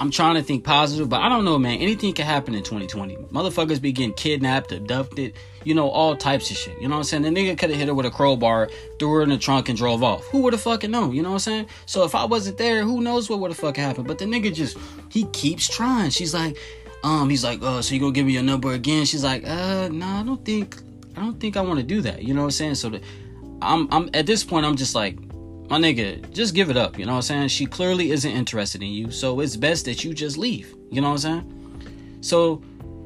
I'm 0.00 0.10
trying 0.10 0.34
to 0.34 0.42
think 0.42 0.64
positive, 0.64 1.08
but 1.08 1.22
I 1.22 1.28
don't 1.28 1.44
know, 1.44 1.58
man. 1.58 1.78
Anything 1.78 2.12
can 2.12 2.26
happen 2.26 2.54
in 2.54 2.64
2020. 2.64 3.16
Motherfuckers 3.16 3.80
be 3.80 3.92
getting 3.92 4.12
kidnapped, 4.14 4.72
abducted, 4.72 5.34
you 5.62 5.74
know, 5.74 5.88
all 5.88 6.16
types 6.16 6.50
of 6.50 6.56
shit. 6.56 6.74
You 6.80 6.88
know 6.88 6.96
what 6.96 7.12
I'm 7.12 7.22
saying? 7.22 7.22
The 7.22 7.30
nigga 7.30 7.56
could 7.56 7.70
have 7.70 7.78
hit 7.78 7.88
her 7.88 7.94
with 7.94 8.04
a 8.04 8.10
crowbar, 8.10 8.68
threw 8.98 9.12
her 9.12 9.22
in 9.22 9.28
the 9.28 9.38
trunk, 9.38 9.68
and 9.68 9.78
drove 9.78 10.02
off. 10.02 10.26
Who 10.26 10.40
would 10.42 10.54
have 10.54 10.62
fucking 10.62 10.90
known? 10.90 11.14
You 11.14 11.22
know 11.22 11.30
what 11.30 11.34
I'm 11.34 11.66
saying? 11.66 11.66
So 11.86 12.04
if 12.04 12.16
I 12.16 12.24
wasn't 12.24 12.58
there, 12.58 12.82
who 12.82 13.00
knows 13.00 13.30
what 13.30 13.38
would 13.38 13.52
have 13.52 13.58
fucking 13.58 13.82
happened? 13.82 14.08
But 14.08 14.18
the 14.18 14.26
nigga 14.26 14.52
just, 14.52 14.76
he 15.08 15.24
keeps 15.26 15.68
trying. 15.68 16.10
She's 16.10 16.34
like, 16.34 16.58
um, 17.04 17.30
he's 17.30 17.44
like, 17.44 17.62
uh, 17.62 17.80
so 17.80 17.94
you 17.94 18.00
gonna 18.00 18.12
give 18.12 18.26
me 18.26 18.32
your 18.32 18.42
number 18.42 18.72
again? 18.72 19.06
She's 19.06 19.22
like, 19.22 19.44
uh, 19.44 19.88
no, 19.88 19.88
nah, 19.88 20.20
I 20.20 20.24
don't 20.24 20.44
think 20.44 20.76
I 21.16 21.20
don't 21.20 21.40
think 21.40 21.56
I 21.56 21.62
want 21.62 21.78
to 21.78 21.84
do 21.84 22.00
that. 22.02 22.22
You 22.22 22.34
know 22.34 22.40
what 22.40 22.46
I'm 22.46 22.50
saying? 22.52 22.74
So 22.76 22.90
the, 22.90 23.00
I'm 23.62 23.88
I'm 23.90 24.10
at 24.14 24.26
this 24.26 24.44
point 24.44 24.66
I'm 24.66 24.76
just 24.76 24.94
like 24.94 25.18
my 25.68 25.78
nigga, 25.78 26.30
just 26.32 26.54
give 26.54 26.70
it 26.70 26.76
up. 26.76 26.98
You 26.98 27.06
know 27.06 27.12
what 27.12 27.16
I'm 27.16 27.22
saying? 27.22 27.48
She 27.48 27.66
clearly 27.66 28.10
isn't 28.12 28.30
interested 28.30 28.82
in 28.82 28.88
you, 28.88 29.10
so 29.10 29.40
it's 29.40 29.56
best 29.56 29.86
that 29.86 30.04
you 30.04 30.14
just 30.14 30.38
leave. 30.38 30.74
You 30.90 31.00
know 31.00 31.08
what 31.08 31.24
I'm 31.24 31.42
saying? 31.42 32.18
So, 32.20 32.62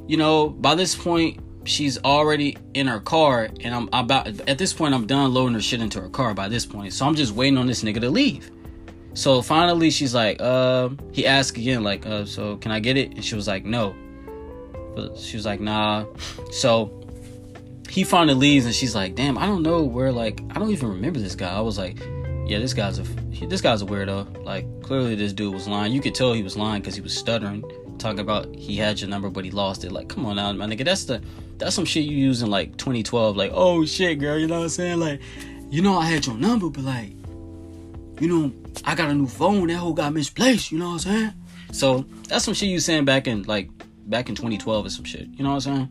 you 0.06 0.16
know, 0.16 0.50
by 0.50 0.74
this 0.74 0.94
point, 0.94 1.40
she's 1.64 1.98
already 2.04 2.58
in 2.74 2.86
her 2.86 3.00
car, 3.00 3.48
and 3.60 3.74
I'm 3.74 3.88
about 3.92 4.26
at 4.48 4.58
this 4.58 4.72
point 4.72 4.94
I'm 4.94 5.06
done 5.06 5.32
loading 5.32 5.54
her 5.54 5.60
shit 5.60 5.80
into 5.80 6.00
her 6.00 6.08
car. 6.08 6.34
By 6.34 6.48
this 6.48 6.66
point, 6.66 6.92
so 6.92 7.06
I'm 7.06 7.14
just 7.14 7.32
waiting 7.32 7.58
on 7.58 7.66
this 7.66 7.82
nigga 7.82 8.00
to 8.00 8.10
leave. 8.10 8.50
So 9.14 9.42
finally, 9.42 9.90
she's 9.90 10.14
like, 10.14 10.40
uh, 10.40 10.90
he 11.12 11.26
asked 11.26 11.56
again, 11.56 11.82
like, 11.82 12.06
uh, 12.06 12.24
so 12.24 12.56
can 12.58 12.70
I 12.70 12.78
get 12.80 12.96
it? 12.96 13.12
And 13.12 13.24
she 13.24 13.34
was 13.34 13.48
like, 13.48 13.64
no. 13.64 13.94
But 14.94 15.18
she 15.18 15.36
was 15.36 15.46
like, 15.46 15.60
nah. 15.60 16.04
So 16.50 16.99
he 17.90 18.04
finally 18.04 18.34
leaves 18.34 18.66
and 18.66 18.74
she's 18.74 18.94
like, 18.94 19.16
damn, 19.16 19.36
I 19.36 19.46
don't 19.46 19.62
know 19.62 19.82
where 19.82 20.12
like 20.12 20.40
I 20.50 20.58
don't 20.58 20.70
even 20.70 20.88
remember 20.88 21.18
this 21.18 21.34
guy. 21.34 21.52
I 21.52 21.60
was 21.60 21.76
like, 21.76 21.98
yeah, 22.46 22.58
this 22.58 22.72
guy's 22.72 22.98
a 22.98 23.02
this 23.46 23.60
guy's 23.60 23.82
a 23.82 23.86
weirdo. 23.86 24.44
Like 24.44 24.64
clearly 24.82 25.16
this 25.16 25.32
dude 25.32 25.52
was 25.52 25.66
lying. 25.66 25.92
You 25.92 26.00
could 26.00 26.14
tell 26.14 26.32
he 26.32 26.42
was 26.42 26.56
lying 26.56 26.82
because 26.82 26.94
he 26.94 27.00
was 27.00 27.16
stuttering, 27.16 27.64
talking 27.98 28.20
about 28.20 28.54
he 28.54 28.76
had 28.76 29.00
your 29.00 29.10
number 29.10 29.28
but 29.28 29.44
he 29.44 29.50
lost 29.50 29.84
it. 29.84 29.90
Like, 29.90 30.08
come 30.08 30.24
on 30.24 30.36
now, 30.36 30.52
my 30.52 30.66
nigga. 30.66 30.84
That's 30.84 31.04
the 31.04 31.20
that's 31.58 31.74
some 31.74 31.84
shit 31.84 32.04
you 32.04 32.16
use 32.16 32.42
in 32.42 32.50
like 32.50 32.76
2012. 32.76 33.36
Like, 33.36 33.50
oh 33.52 33.84
shit, 33.84 34.20
girl, 34.20 34.38
you 34.38 34.46
know 34.46 34.58
what 34.58 34.64
I'm 34.64 34.68
saying? 34.68 35.00
Like, 35.00 35.20
you 35.68 35.82
know 35.82 35.98
I 35.98 36.06
had 36.06 36.26
your 36.26 36.36
number, 36.36 36.70
but 36.70 36.84
like, 36.84 37.10
you 38.20 38.28
know, 38.28 38.52
I 38.84 38.94
got 38.94 39.10
a 39.10 39.14
new 39.14 39.26
phone. 39.26 39.66
That 39.66 39.78
whole 39.78 39.94
got 39.94 40.12
misplaced. 40.12 40.70
You 40.70 40.78
know 40.78 40.90
what 40.90 41.06
I'm 41.06 41.12
saying? 41.12 41.32
So 41.72 42.04
that's 42.28 42.44
some 42.44 42.54
shit 42.54 42.68
you 42.68 42.78
saying 42.78 43.04
back 43.04 43.26
in 43.26 43.42
like 43.44 43.68
back 44.06 44.28
in 44.28 44.36
2012 44.36 44.86
or 44.86 44.90
some 44.90 45.04
shit. 45.04 45.26
You 45.32 45.42
know 45.42 45.50
what 45.50 45.66
I'm 45.66 45.76
saying? 45.76 45.88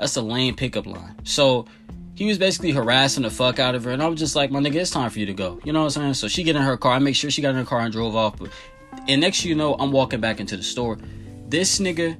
That's 0.00 0.16
a 0.16 0.22
lame 0.22 0.56
pickup 0.56 0.86
line. 0.86 1.14
So 1.24 1.66
he 2.14 2.24
was 2.24 2.38
basically 2.38 2.70
harassing 2.70 3.22
the 3.22 3.30
fuck 3.30 3.58
out 3.58 3.74
of 3.74 3.84
her, 3.84 3.90
and 3.90 4.02
I 4.02 4.08
was 4.08 4.18
just 4.18 4.34
like, 4.34 4.50
my 4.50 4.58
nigga, 4.58 4.76
it's 4.76 4.90
time 4.90 5.10
for 5.10 5.18
you 5.18 5.26
to 5.26 5.34
go. 5.34 5.60
You 5.62 5.74
know 5.74 5.80
what 5.80 5.96
I'm 5.96 6.02
saying? 6.02 6.14
So 6.14 6.26
she 6.26 6.42
get 6.42 6.56
in 6.56 6.62
her 6.62 6.78
car. 6.78 6.92
I 6.92 6.98
make 6.98 7.14
sure 7.14 7.30
she 7.30 7.42
got 7.42 7.50
in 7.50 7.56
her 7.56 7.64
car 7.64 7.80
and 7.80 7.92
drove 7.92 8.16
off. 8.16 8.40
And 9.06 9.20
next 9.20 9.44
you 9.44 9.54
know, 9.54 9.74
I'm 9.74 9.92
walking 9.92 10.18
back 10.18 10.40
into 10.40 10.56
the 10.56 10.62
store. 10.62 10.96
This 11.48 11.80
nigga 11.80 12.18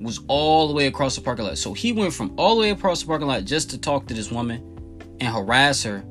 was 0.00 0.20
all 0.28 0.68
the 0.68 0.74
way 0.74 0.86
across 0.86 1.16
the 1.16 1.20
parking 1.20 1.44
lot. 1.44 1.58
So 1.58 1.72
he 1.72 1.90
went 1.90 2.14
from 2.14 2.32
all 2.38 2.54
the 2.54 2.60
way 2.60 2.70
across 2.70 3.00
the 3.00 3.08
parking 3.08 3.26
lot 3.26 3.44
just 3.44 3.68
to 3.70 3.78
talk 3.78 4.06
to 4.06 4.14
this 4.14 4.30
woman 4.30 5.08
and 5.20 5.34
harass 5.34 5.82
her 5.82 6.04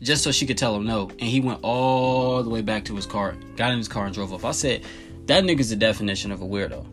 just 0.00 0.24
so 0.24 0.32
she 0.32 0.46
could 0.46 0.56
tell 0.56 0.74
him 0.74 0.86
no. 0.86 1.10
And 1.10 1.20
he 1.20 1.40
went 1.40 1.60
all 1.62 2.42
the 2.42 2.48
way 2.48 2.62
back 2.62 2.86
to 2.86 2.96
his 2.96 3.04
car, 3.04 3.36
got 3.56 3.70
in 3.70 3.76
his 3.76 3.86
car 3.86 4.06
and 4.06 4.14
drove 4.14 4.32
off. 4.32 4.46
I 4.46 4.52
said, 4.52 4.82
that 5.26 5.44
nigga's 5.44 5.68
the 5.68 5.76
definition 5.76 6.32
of 6.32 6.40
a 6.40 6.46
weirdo. 6.46 6.86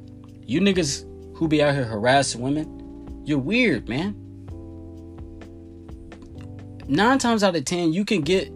You 0.45 0.59
niggas 0.59 1.05
who 1.39 1.47
be 1.47 1.63
out 1.63 1.73
here 1.73 1.85
harassing 1.85 2.41
women, 2.41 3.23
you're 3.23 3.39
weird, 3.39 3.87
man. 3.87 4.13
Nine 6.89 7.17
times 7.17 7.43
out 7.43 7.55
of 7.55 7.63
ten, 7.63 7.93
you 7.93 8.03
can 8.03 8.21
get 8.21 8.51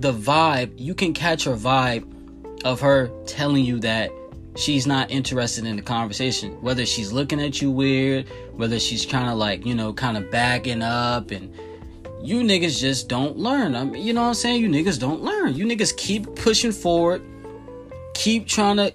the 0.00 0.14
vibe, 0.14 0.72
you 0.76 0.94
can 0.94 1.12
catch 1.12 1.44
her 1.44 1.52
vibe 1.52 2.64
of 2.64 2.80
her 2.80 3.08
telling 3.26 3.66
you 3.66 3.78
that 3.80 4.10
she's 4.56 4.86
not 4.86 5.10
interested 5.10 5.66
in 5.66 5.76
the 5.76 5.82
conversation. 5.82 6.52
Whether 6.62 6.86
she's 6.86 7.12
looking 7.12 7.38
at 7.38 7.60
you 7.60 7.70
weird, 7.70 8.26
whether 8.54 8.80
she's 8.80 9.04
kind 9.04 9.28
of 9.28 9.36
like, 9.36 9.66
you 9.66 9.74
know, 9.74 9.92
kind 9.92 10.16
of 10.16 10.30
backing 10.30 10.80
up 10.80 11.32
and 11.32 11.54
you 12.22 12.40
niggas 12.40 12.80
just 12.80 13.10
don't 13.10 13.36
learn. 13.36 13.74
I 13.74 13.84
mean, 13.84 14.02
you 14.02 14.14
know 14.14 14.22
what 14.22 14.28
I'm 14.28 14.34
saying? 14.34 14.62
You 14.62 14.70
niggas 14.70 14.98
don't 14.98 15.20
learn. 15.20 15.54
You 15.54 15.66
niggas 15.66 15.94
keep 15.98 16.34
pushing 16.34 16.72
forward, 16.72 17.22
keep 18.14 18.46
trying 18.46 18.78
to 18.78 18.94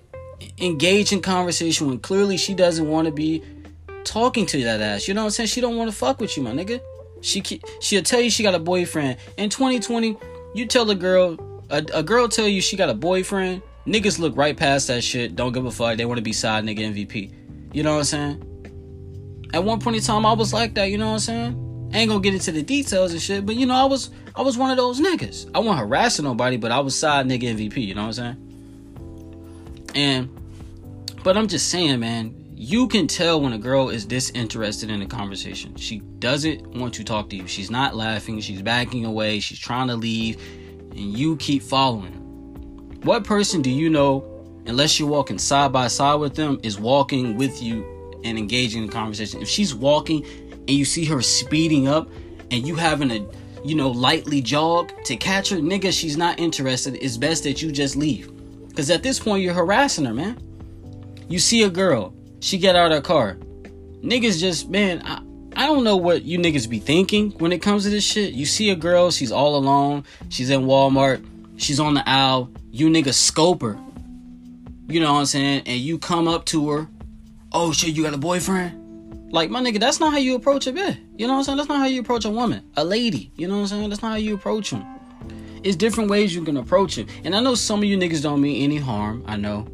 engage 0.60 1.12
in 1.12 1.22
conversation 1.22 1.88
when 1.88 2.00
clearly 2.00 2.38
she 2.38 2.54
doesn't 2.54 2.88
want 2.88 3.08
to 3.08 3.12
be 3.12 3.44
talking 4.04 4.46
to 4.48 4.64
that 4.64 4.82
ass. 4.82 5.08
You 5.08 5.14
know 5.14 5.22
what 5.22 5.26
I'm 5.26 5.32
saying? 5.32 5.48
She 5.48 5.62
don't 5.62 5.78
want 5.78 5.90
to 5.90 5.96
fuck 5.96 6.20
with 6.20 6.38
you, 6.38 6.44
my 6.44 6.52
nigga. 6.52 6.80
She 7.22 7.42
she'll 7.82 8.04
tell 8.04 8.22
you 8.22 8.30
she 8.30 8.44
got 8.44 8.56
a 8.56 8.60
boyfriend. 8.60 9.18
In 9.38 9.50
2020, 9.50 10.18
you 10.54 10.66
tell 10.66 10.90
a 10.90 10.96
girl 10.96 11.38
a, 11.70 11.84
a 11.94 12.04
girl 12.04 12.28
tell 12.28 12.48
you 12.48 12.62
she 12.62 12.78
got 12.78 12.90
a 12.90 12.94
boyfriend 12.94 13.62
Niggas 13.88 14.20
look 14.20 14.36
right 14.36 14.56
past 14.56 14.88
that 14.88 15.02
shit. 15.02 15.38
Don't 15.38 15.54
give 15.54 15.66
a 15.66 15.72
fuck. 15.72 15.96
They 15.96 16.04
want 16.04 16.18
to 16.18 16.22
be 16.22 16.34
side 16.34 16.66
nigga 16.66 16.80
MVP. 16.80 17.32
You 17.74 17.84
know 17.84 17.94
what 17.94 18.00
I'm 18.00 18.04
saying? 18.04 19.50
At 19.54 19.64
one 19.64 19.80
point 19.80 19.96
in 19.96 20.02
time, 20.02 20.26
I 20.26 20.34
was 20.34 20.52
like 20.52 20.74
that. 20.74 20.92
You 20.92 20.98
know 20.98 21.08
what 21.08 21.14
I'm 21.14 21.20
saying? 21.20 21.90
Ain't 21.94 22.10
gonna 22.10 22.20
get 22.22 22.34
into 22.34 22.52
the 22.52 22.62
details 22.62 23.14
and 23.14 23.22
shit, 23.22 23.46
but 23.46 23.56
you 23.56 23.66
know, 23.66 23.76
I 23.76 23.86
was 23.86 24.10
I 24.36 24.42
was 24.42 24.58
one 24.58 24.72
of 24.72 24.78
those 24.78 25.00
niggas. 25.00 25.50
I 25.56 25.60
wasn't 25.60 25.80
harassing 25.80 26.26
nobody, 26.26 26.58
but 26.58 26.70
I 26.70 26.82
was 26.82 27.00
side 27.00 27.28
nigga 27.28 27.44
MVP. 27.44 27.78
You 27.78 27.96
know 27.96 28.02
what 28.02 28.20
I'm 28.20 28.36
saying? 28.36 28.47
And, 29.98 30.30
but 31.24 31.36
I'm 31.38 31.48
just 31.48 31.70
saying, 31.70 32.00
man, 32.00 32.54
you 32.56 32.88
can 32.88 33.08
tell 33.08 33.42
when 33.42 33.54
a 33.54 33.58
girl 33.58 33.90
is 33.90 34.06
disinterested 34.06 34.92
in 34.92 35.02
a 35.02 35.08
conversation. 35.08 35.76
She 35.76 36.00
doesn't 36.20 36.68
want 36.68 36.94
to 36.94 37.04
talk 37.04 37.32
to 37.32 37.36
you. 37.36 37.48
She's 37.48 37.72
not 37.72 37.96
laughing. 37.96 38.40
She's 38.40 38.62
backing 38.62 39.06
away. 39.06 39.40
She's 39.40 39.58
trying 39.58 39.88
to 39.88 39.96
leave, 39.96 40.40
and 40.92 41.00
you 41.00 41.36
keep 41.38 41.64
following. 41.64 42.14
What 43.06 43.24
person 43.24 43.64
do 43.64 43.72
you 43.72 43.90
know, 43.90 44.24
unless 44.68 45.00
you're 45.00 45.10
walking 45.10 45.40
side 45.40 45.74
by 45.74 45.88
side 45.88 46.20
with 46.20 46.36
them, 46.36 46.60
is 46.62 46.80
walking 46.80 47.36
with 47.36 47.64
you 47.64 48.22
and 48.24 48.38
engaging 48.38 48.84
in 48.84 48.90
conversation? 48.90 49.42
If 49.42 49.50
she's 49.50 49.74
walking 49.74 50.24
and 50.52 50.70
you 50.70 50.86
see 50.86 51.06
her 51.06 51.24
speeding 51.24 51.88
up 51.88 52.08
and 52.52 52.68
you 52.68 52.76
having 52.76 53.10
a 53.10 53.28
you 53.66 53.74
know 53.74 53.90
lightly 53.90 54.44
jog 54.44 54.92
to 55.06 55.16
catch 55.16 55.50
her, 55.50 55.58
nigga, 55.58 55.92
she's 55.92 56.18
not 56.18 56.40
interested. 56.40 56.96
It's 57.02 57.18
best 57.18 57.46
that 57.46 57.64
you 57.64 57.72
just 57.72 57.96
leave. 57.96 58.37
Cause 58.78 58.92
at 58.92 59.02
this 59.02 59.20
point 59.20 59.42
you're 59.42 59.56
harassing 59.56 60.06
her, 60.06 60.14
man. 60.14 60.38
You 61.28 61.40
see 61.40 61.64
a 61.64 61.70
girl, 61.70 62.14
she 62.42 62.60
get 62.60 62.76
out 62.76 62.92
of 62.92 62.98
her 62.98 63.02
car. 63.02 63.34
Niggas 64.04 64.40
just, 64.40 64.70
man, 64.70 65.02
I, 65.04 65.16
I 65.56 65.66
don't 65.66 65.84
know 65.84 65.98
what 65.98 66.26
you 66.26 66.38
niggas 66.38 66.70
be 66.70 66.78
thinking 66.78 67.32
when 67.40 67.52
it 67.52 67.60
comes 67.60 67.86
to 67.86 67.90
this 67.90 68.04
shit. 68.04 68.36
You 68.36 68.46
see 68.46 68.70
a 68.70 68.76
girl, 68.76 69.10
she's 69.10 69.32
all 69.32 69.56
alone, 69.56 70.04
she's 70.30 70.52
in 70.52 70.62
Walmart, 70.62 71.26
she's 71.58 71.80
on 71.80 71.96
the 71.96 72.08
aisle, 72.08 72.52
you 72.70 72.90
niggas 72.90 73.16
scope 73.16 73.64
her. 73.64 73.80
You 74.88 75.00
know 75.00 75.14
what 75.14 75.22
I'm 75.22 75.26
saying? 75.26 75.64
And 75.66 75.80
you 75.80 75.98
come 75.98 76.28
up 76.28 76.46
to 76.46 76.70
her, 76.70 76.88
oh 77.54 77.72
shit, 77.74 77.96
you 77.96 78.04
got 78.04 78.14
a 78.14 78.20
boyfriend? 78.20 79.34
Like, 79.34 79.50
my 79.50 79.60
nigga, 79.60 79.80
that's 79.80 80.00
not 80.00 80.12
how 80.12 80.20
you 80.20 80.36
approach 80.36 80.68
a 80.68 80.72
bitch. 80.72 81.00
You 81.18 81.26
know 81.26 81.34
what 81.34 81.40
I'm 81.40 81.46
saying? 81.46 81.58
That's 81.58 81.70
not 81.70 81.80
how 81.80 81.88
you 81.88 82.02
approach 82.02 82.26
a 82.26 82.30
woman, 82.30 82.64
a 82.78 82.86
lady. 82.86 83.32
You 83.38 83.48
know 83.48 83.56
what 83.56 83.62
I'm 83.62 83.68
saying? 83.68 83.90
That's 83.90 84.04
not 84.04 84.12
how 84.12 84.18
you 84.18 84.36
approach 84.36 84.70
them. 84.70 84.86
It's 85.64 85.76
different 85.76 86.10
ways 86.10 86.34
you 86.34 86.44
can 86.44 86.58
approach 86.58 86.96
them. 86.96 87.08
And 87.24 87.36
I 87.36 87.40
know 87.40 87.56
some 87.56 87.80
of 87.80 87.86
you 87.86 87.98
niggas 87.98 88.24
don't 88.24 88.42
mean 88.42 88.64
any 88.64 88.78
harm. 88.78 89.24
I 89.26 89.36
know. 89.36 89.68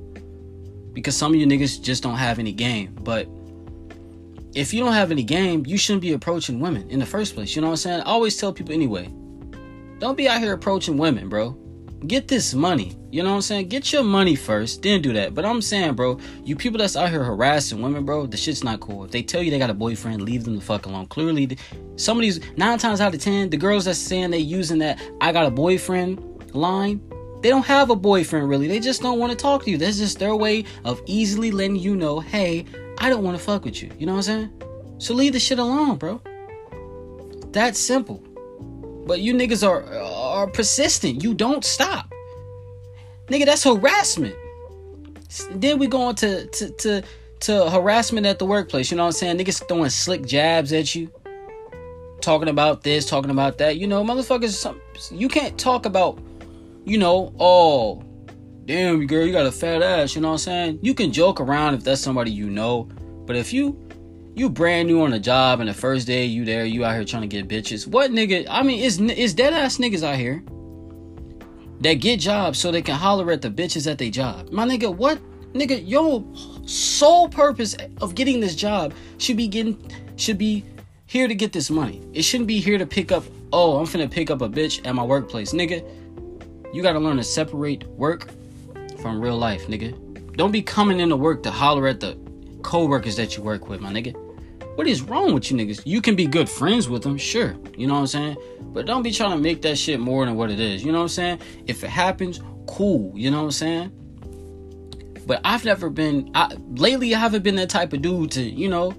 Because 0.93 1.15
some 1.15 1.33
of 1.33 1.39
you 1.39 1.47
niggas 1.47 1.81
just 1.81 2.03
don't 2.03 2.17
have 2.17 2.39
any 2.39 2.51
game. 2.51 2.95
But 3.01 3.27
if 4.53 4.73
you 4.73 4.83
don't 4.83 4.93
have 4.93 5.11
any 5.11 5.23
game, 5.23 5.65
you 5.65 5.77
shouldn't 5.77 6.01
be 6.01 6.13
approaching 6.13 6.59
women 6.59 6.89
in 6.89 6.99
the 6.99 7.05
first 7.05 7.33
place. 7.33 7.55
You 7.55 7.61
know 7.61 7.67
what 7.67 7.73
I'm 7.73 7.77
saying? 7.77 8.01
I 8.01 8.05
always 8.05 8.37
tell 8.37 8.53
people 8.53 8.73
anyway. 8.73 9.09
Don't 9.99 10.17
be 10.17 10.27
out 10.27 10.39
here 10.39 10.53
approaching 10.53 10.97
women, 10.97 11.29
bro 11.29 11.57
get 12.07 12.27
this 12.27 12.53
money. 12.53 12.95
You 13.11 13.23
know 13.23 13.29
what 13.29 13.35
I'm 13.35 13.41
saying? 13.41 13.67
Get 13.67 13.93
your 13.93 14.03
money 14.03 14.35
first, 14.35 14.81
then 14.81 15.01
do 15.01 15.13
that. 15.13 15.33
But 15.33 15.45
I'm 15.45 15.61
saying, 15.61 15.93
bro, 15.93 16.19
you 16.43 16.55
people 16.55 16.79
that's 16.79 16.95
out 16.95 17.09
here 17.09 17.23
harassing 17.23 17.81
women, 17.81 18.05
bro, 18.05 18.25
the 18.25 18.37
shit's 18.37 18.63
not 18.63 18.79
cool. 18.79 19.05
If 19.05 19.11
they 19.11 19.21
tell 19.21 19.43
you 19.43 19.51
they 19.51 19.59
got 19.59 19.69
a 19.69 19.75
boyfriend, 19.75 20.21
leave 20.21 20.43
them 20.43 20.55
the 20.55 20.61
fuck 20.61 20.85
alone. 20.85 21.07
Clearly, 21.07 21.57
some 21.95 22.17
of 22.17 22.21
these 22.21 22.39
nine 22.57 22.79
times 22.79 23.01
out 23.01 23.13
of 23.13 23.21
ten, 23.21 23.49
the 23.49 23.57
girls 23.57 23.85
that's 23.85 23.99
saying 23.99 24.31
they 24.31 24.39
using 24.39 24.79
that 24.79 25.01
I 25.21 25.31
got 25.31 25.45
a 25.45 25.51
boyfriend 25.51 26.55
line, 26.55 27.01
they 27.41 27.49
don't 27.49 27.65
have 27.65 27.89
a 27.89 27.95
boyfriend 27.95 28.49
really. 28.49 28.67
They 28.67 28.79
just 28.79 29.01
don't 29.01 29.19
want 29.19 29.31
to 29.31 29.37
talk 29.37 29.63
to 29.65 29.71
you. 29.71 29.77
That's 29.77 29.97
just 29.97 30.17
their 30.17 30.35
way 30.35 30.65
of 30.85 31.01
easily 31.05 31.51
letting 31.51 31.75
you 31.75 31.95
know, 31.95 32.19
hey, 32.19 32.65
I 32.97 33.09
don't 33.09 33.23
want 33.23 33.37
to 33.37 33.43
fuck 33.43 33.65
with 33.65 33.83
you. 33.83 33.91
You 33.99 34.05
know 34.05 34.13
what 34.13 34.29
I'm 34.29 34.49
saying? 34.49 34.63
So 34.97 35.13
leave 35.13 35.33
the 35.33 35.39
shit 35.39 35.59
alone, 35.59 35.97
bro. 35.97 36.21
That's 37.51 37.77
simple. 37.77 38.23
But 39.05 39.19
you 39.19 39.33
niggas 39.33 39.67
are 39.67 39.83
are 40.43 40.47
persistent. 40.47 41.23
You 41.23 41.33
don't 41.33 41.63
stop. 41.63 42.11
Nigga, 43.27 43.45
that's 43.45 43.63
harassment. 43.63 44.35
Then 45.51 45.79
we 45.79 45.87
go 45.87 46.01
on 46.03 46.15
to, 46.15 46.45
to, 46.45 46.69
to, 46.69 47.03
to 47.41 47.69
harassment 47.69 48.25
at 48.25 48.39
the 48.39 48.45
workplace. 48.45 48.91
You 48.91 48.97
know 48.97 49.03
what 49.03 49.07
I'm 49.07 49.13
saying? 49.13 49.37
Niggas 49.37 49.67
throwing 49.67 49.89
slick 49.89 50.25
jabs 50.25 50.73
at 50.73 50.93
you. 50.93 51.09
Talking 52.21 52.49
about 52.49 52.83
this, 52.83 53.05
talking 53.05 53.31
about 53.31 53.57
that. 53.57 53.77
You 53.77 53.87
know, 53.87 54.03
motherfuckers, 54.03 55.11
you 55.11 55.27
can't 55.27 55.57
talk 55.57 55.85
about, 55.85 56.19
you 56.85 56.97
know, 56.97 57.33
oh, 57.39 58.03
damn, 58.65 59.01
you 59.01 59.07
girl, 59.07 59.25
you 59.25 59.31
got 59.31 59.45
a 59.45 59.51
fat 59.51 59.81
ass. 59.81 60.15
You 60.15 60.21
know 60.21 60.29
what 60.29 60.33
I'm 60.33 60.39
saying? 60.39 60.79
You 60.81 60.93
can 60.93 61.11
joke 61.11 61.39
around 61.39 61.73
if 61.73 61.83
that's 61.83 62.01
somebody 62.01 62.31
you 62.31 62.49
know. 62.49 62.87
But 63.25 63.35
if 63.35 63.53
you 63.53 63.82
you 64.35 64.49
brand 64.49 64.87
new 64.87 65.03
on 65.03 65.13
a 65.13 65.19
job 65.19 65.59
and 65.59 65.69
the 65.69 65.73
first 65.73 66.07
day 66.07 66.25
you 66.25 66.45
there, 66.45 66.65
you 66.65 66.83
out 66.83 66.95
here 66.95 67.05
trying 67.05 67.21
to 67.21 67.27
get 67.27 67.47
bitches. 67.47 67.85
What 67.87 68.11
nigga? 68.11 68.47
I 68.49 68.63
mean, 68.63 68.83
it's 68.83 68.97
it's 68.97 69.33
dead 69.33 69.53
ass 69.53 69.77
niggas 69.77 70.03
out 70.03 70.15
here 70.15 70.43
that 71.81 71.95
get 71.95 72.19
jobs 72.19 72.57
so 72.57 72.71
they 72.71 72.81
can 72.81 72.95
holler 72.95 73.31
at 73.31 73.41
the 73.41 73.49
bitches 73.49 73.89
at 73.89 73.97
their 73.97 74.09
job. 74.09 74.49
My 74.51 74.65
nigga, 74.65 74.93
what 74.93 75.19
nigga? 75.53 75.87
Your 75.87 76.23
sole 76.65 77.29
purpose 77.29 77.75
of 78.01 78.15
getting 78.15 78.39
this 78.39 78.55
job 78.55 78.93
should 79.19 79.37
be 79.37 79.47
getting 79.47 79.77
should 80.15 80.37
be 80.37 80.65
here 81.05 81.27
to 81.27 81.35
get 81.35 81.53
this 81.53 81.69
money. 81.69 82.01
It 82.13 82.23
shouldn't 82.23 82.47
be 82.47 82.59
here 82.59 82.77
to 82.77 82.87
pick 82.87 83.11
up. 83.11 83.23
Oh, 83.51 83.77
I'm 83.77 83.85
finna 83.85 84.09
pick 84.09 84.31
up 84.31 84.41
a 84.41 84.49
bitch 84.49 84.85
at 84.87 84.95
my 84.95 85.03
workplace, 85.03 85.53
nigga. 85.53 85.85
You 86.73 86.81
gotta 86.81 86.99
learn 86.99 87.17
to 87.17 87.23
separate 87.23 87.85
work 87.89 88.29
from 88.99 89.21
real 89.21 89.37
life, 89.37 89.67
nigga. 89.67 89.99
Don't 90.35 90.51
be 90.51 90.63
coming 90.63 90.99
into 90.99 91.15
work 91.15 91.43
to 91.43 91.51
holler 91.51 91.87
at 91.87 91.99
the 91.99 92.17
co-workers 92.63 93.15
that 93.17 93.37
you 93.37 93.43
work 93.43 93.69
with, 93.69 93.79
my 93.79 93.91
nigga. 93.91 94.22
What 94.75 94.87
is 94.87 95.01
wrong 95.03 95.33
with 95.33 95.51
you 95.51 95.57
niggas? 95.57 95.83
You 95.85 96.01
can 96.01 96.15
be 96.15 96.25
good 96.25 96.49
friends 96.49 96.89
with 96.89 97.03
them, 97.03 97.17
sure. 97.17 97.55
You 97.77 97.87
know 97.87 97.93
what 97.93 97.99
I'm 98.01 98.07
saying? 98.07 98.37
But 98.73 98.87
don't 98.87 99.03
be 99.03 99.11
trying 99.11 99.31
to 99.31 99.37
make 99.37 99.61
that 99.61 99.77
shit 99.77 99.99
more 99.99 100.25
than 100.25 100.35
what 100.35 100.49
it 100.49 100.59
is. 100.59 100.83
You 100.83 100.91
know 100.91 100.97
what 100.97 101.03
I'm 101.03 101.09
saying? 101.09 101.39
If 101.67 101.83
it 101.83 101.89
happens, 101.89 102.41
cool. 102.67 103.11
You 103.15 103.29
know 103.29 103.37
what 103.37 103.45
I'm 103.45 103.51
saying? 103.51 103.91
But 105.27 105.41
I've 105.45 105.63
never 105.63 105.89
been 105.89 106.31
I, 106.33 106.55
lately. 106.71 107.13
I 107.13 107.19
haven't 107.19 107.43
been 107.43 107.55
that 107.55 107.69
type 107.69 107.93
of 107.93 108.01
dude 108.01 108.31
to 108.31 108.41
you 108.41 108.67
know 108.67 108.93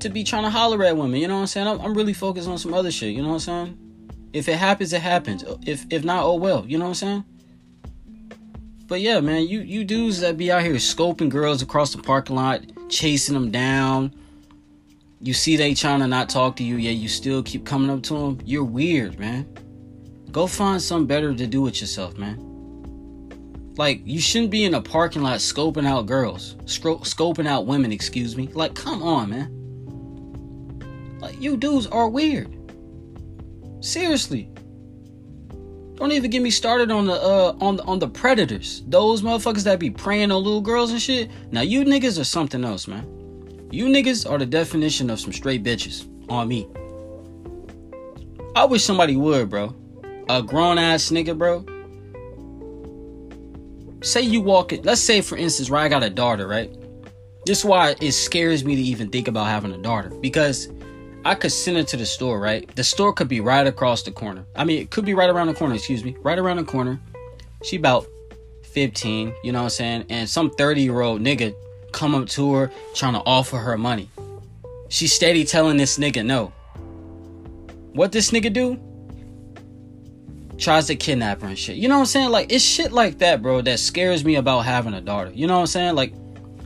to 0.00 0.08
be 0.08 0.22
trying 0.22 0.44
to 0.44 0.50
holler 0.50 0.84
at 0.84 0.96
women. 0.96 1.20
You 1.20 1.28
know 1.28 1.36
what 1.36 1.40
I'm 1.40 1.46
saying? 1.46 1.66
I'm, 1.66 1.80
I'm 1.80 1.94
really 1.94 2.12
focused 2.12 2.48
on 2.48 2.58
some 2.58 2.74
other 2.74 2.90
shit. 2.90 3.14
You 3.14 3.22
know 3.22 3.28
what 3.28 3.48
I'm 3.48 3.66
saying? 3.66 3.78
If 4.32 4.48
it 4.48 4.56
happens, 4.56 4.92
it 4.92 5.00
happens. 5.00 5.42
If 5.64 5.86
if 5.90 6.04
not, 6.04 6.24
oh 6.24 6.34
well. 6.34 6.64
You 6.66 6.78
know 6.78 6.84
what 6.84 7.02
I'm 7.02 7.24
saying? 7.24 7.24
But 8.86 9.00
yeah, 9.00 9.20
man, 9.20 9.48
you 9.48 9.60
you 9.60 9.84
dudes 9.84 10.20
that 10.20 10.36
be 10.36 10.52
out 10.52 10.62
here 10.62 10.74
scoping 10.74 11.30
girls 11.30 11.62
across 11.62 11.92
the 11.92 12.02
parking 12.02 12.36
lot, 12.36 12.60
chasing 12.88 13.34
them 13.34 13.50
down. 13.50 14.14
You 15.20 15.32
see 15.32 15.56
they 15.56 15.74
trying 15.74 16.00
to 16.00 16.06
not 16.06 16.28
talk 16.28 16.56
to 16.56 16.64
you, 16.64 16.76
yet 16.76 16.96
you 16.96 17.08
still 17.08 17.42
keep 17.42 17.64
coming 17.64 17.90
up 17.90 18.02
to 18.04 18.14
them. 18.14 18.38
You're 18.44 18.64
weird, 18.64 19.18
man. 19.18 19.48
Go 20.30 20.46
find 20.46 20.80
something 20.80 21.06
better 21.06 21.34
to 21.34 21.46
do 21.46 21.62
with 21.62 21.80
yourself, 21.80 22.18
man. 22.18 22.42
Like 23.78 24.02
you 24.04 24.20
shouldn't 24.20 24.50
be 24.50 24.64
in 24.64 24.74
a 24.74 24.82
parking 24.82 25.22
lot 25.22 25.38
scoping 25.38 25.86
out 25.86 26.06
girls, 26.06 26.56
Scro- 26.66 26.98
scoping 26.98 27.46
out 27.46 27.66
women. 27.66 27.92
Excuse 27.92 28.36
me. 28.36 28.48
Like, 28.48 28.74
come 28.74 29.02
on, 29.02 29.30
man. 29.30 31.18
Like 31.18 31.40
you 31.40 31.56
dudes 31.56 31.86
are 31.86 32.08
weird. 32.08 32.54
Seriously. 33.80 34.50
Don't 35.94 36.12
even 36.12 36.30
get 36.30 36.42
me 36.42 36.50
started 36.50 36.90
on 36.90 37.06
the 37.06 37.14
uh 37.14 37.56
on 37.60 37.76
the 37.76 37.84
on 37.84 37.98
the 37.98 38.08
predators. 38.08 38.82
Those 38.86 39.22
motherfuckers 39.22 39.64
that 39.64 39.78
be 39.78 39.90
preying 39.90 40.30
on 40.30 40.42
little 40.42 40.60
girls 40.60 40.90
and 40.90 41.00
shit. 41.00 41.30
Now 41.50 41.62
you 41.62 41.84
niggas 41.84 42.20
are 42.20 42.24
something 42.24 42.64
else, 42.64 42.86
man. 42.86 43.06
You 43.70 43.86
niggas 43.86 44.30
are 44.30 44.38
the 44.38 44.46
definition 44.46 45.10
of 45.10 45.18
some 45.18 45.32
straight 45.32 45.64
bitches 45.64 46.06
on 46.30 46.48
me. 46.48 46.68
I 48.54 48.64
wish 48.64 48.84
somebody 48.84 49.16
would, 49.16 49.50
bro. 49.50 49.74
A 50.28 50.42
grown 50.42 50.78
ass 50.78 51.10
nigga, 51.10 51.36
bro. 51.36 51.64
Say 54.02 54.22
you 54.22 54.40
walk 54.40 54.72
it. 54.72 54.84
Let's 54.84 55.00
say, 55.00 55.20
for 55.20 55.36
instance, 55.36 55.68
right, 55.68 55.84
I 55.84 55.88
got 55.88 56.04
a 56.04 56.10
daughter, 56.10 56.46
right? 56.46 56.70
This 57.44 57.60
is 57.60 57.64
why 57.64 57.96
it 58.00 58.12
scares 58.12 58.64
me 58.64 58.76
to 58.76 58.82
even 58.82 59.10
think 59.10 59.28
about 59.28 59.46
having 59.46 59.72
a 59.72 59.78
daughter 59.78 60.10
because 60.20 60.68
I 61.24 61.34
could 61.34 61.52
send 61.52 61.76
her 61.76 61.82
to 61.82 61.96
the 61.96 62.06
store, 62.06 62.38
right? 62.38 62.72
The 62.76 62.84
store 62.84 63.12
could 63.12 63.28
be 63.28 63.40
right 63.40 63.66
across 63.66 64.02
the 64.02 64.12
corner. 64.12 64.46
I 64.54 64.64
mean, 64.64 64.80
it 64.80 64.90
could 64.90 65.04
be 65.04 65.14
right 65.14 65.28
around 65.28 65.48
the 65.48 65.54
corner, 65.54 65.74
excuse 65.74 66.04
me. 66.04 66.16
Right 66.22 66.38
around 66.38 66.58
the 66.58 66.64
corner. 66.64 67.00
She 67.64 67.76
about 67.76 68.06
15, 68.62 69.34
you 69.42 69.50
know 69.50 69.58
what 69.58 69.64
I'm 69.64 69.70
saying? 69.70 70.04
And 70.08 70.28
some 70.28 70.50
30 70.50 70.82
year 70.82 71.00
old 71.00 71.20
nigga 71.20 71.54
come 71.96 72.14
up 72.14 72.28
to 72.28 72.52
her 72.52 72.70
trying 72.94 73.14
to 73.14 73.20
offer 73.20 73.56
her 73.56 73.76
money. 73.76 74.10
She 74.88 75.08
steady 75.08 75.44
telling 75.44 75.78
this 75.78 75.98
nigga 75.98 76.24
no. 76.24 76.52
What 77.92 78.12
this 78.12 78.30
nigga 78.30 78.52
do? 78.52 78.78
Tries 80.58 80.86
to 80.86 80.96
kidnap 80.96 81.40
her 81.40 81.48
and 81.48 81.58
shit. 81.58 81.76
You 81.76 81.88
know 81.88 81.96
what 81.96 82.00
I'm 82.00 82.06
saying? 82.06 82.30
Like, 82.30 82.52
it's 82.52 82.64
shit 82.64 82.92
like 82.92 83.18
that, 83.18 83.42
bro, 83.42 83.62
that 83.62 83.80
scares 83.80 84.24
me 84.24 84.36
about 84.36 84.60
having 84.60 84.94
a 84.94 85.00
daughter. 85.00 85.30
You 85.32 85.46
know 85.46 85.54
what 85.54 85.60
I'm 85.60 85.66
saying? 85.66 85.94
Like, 85.94 86.12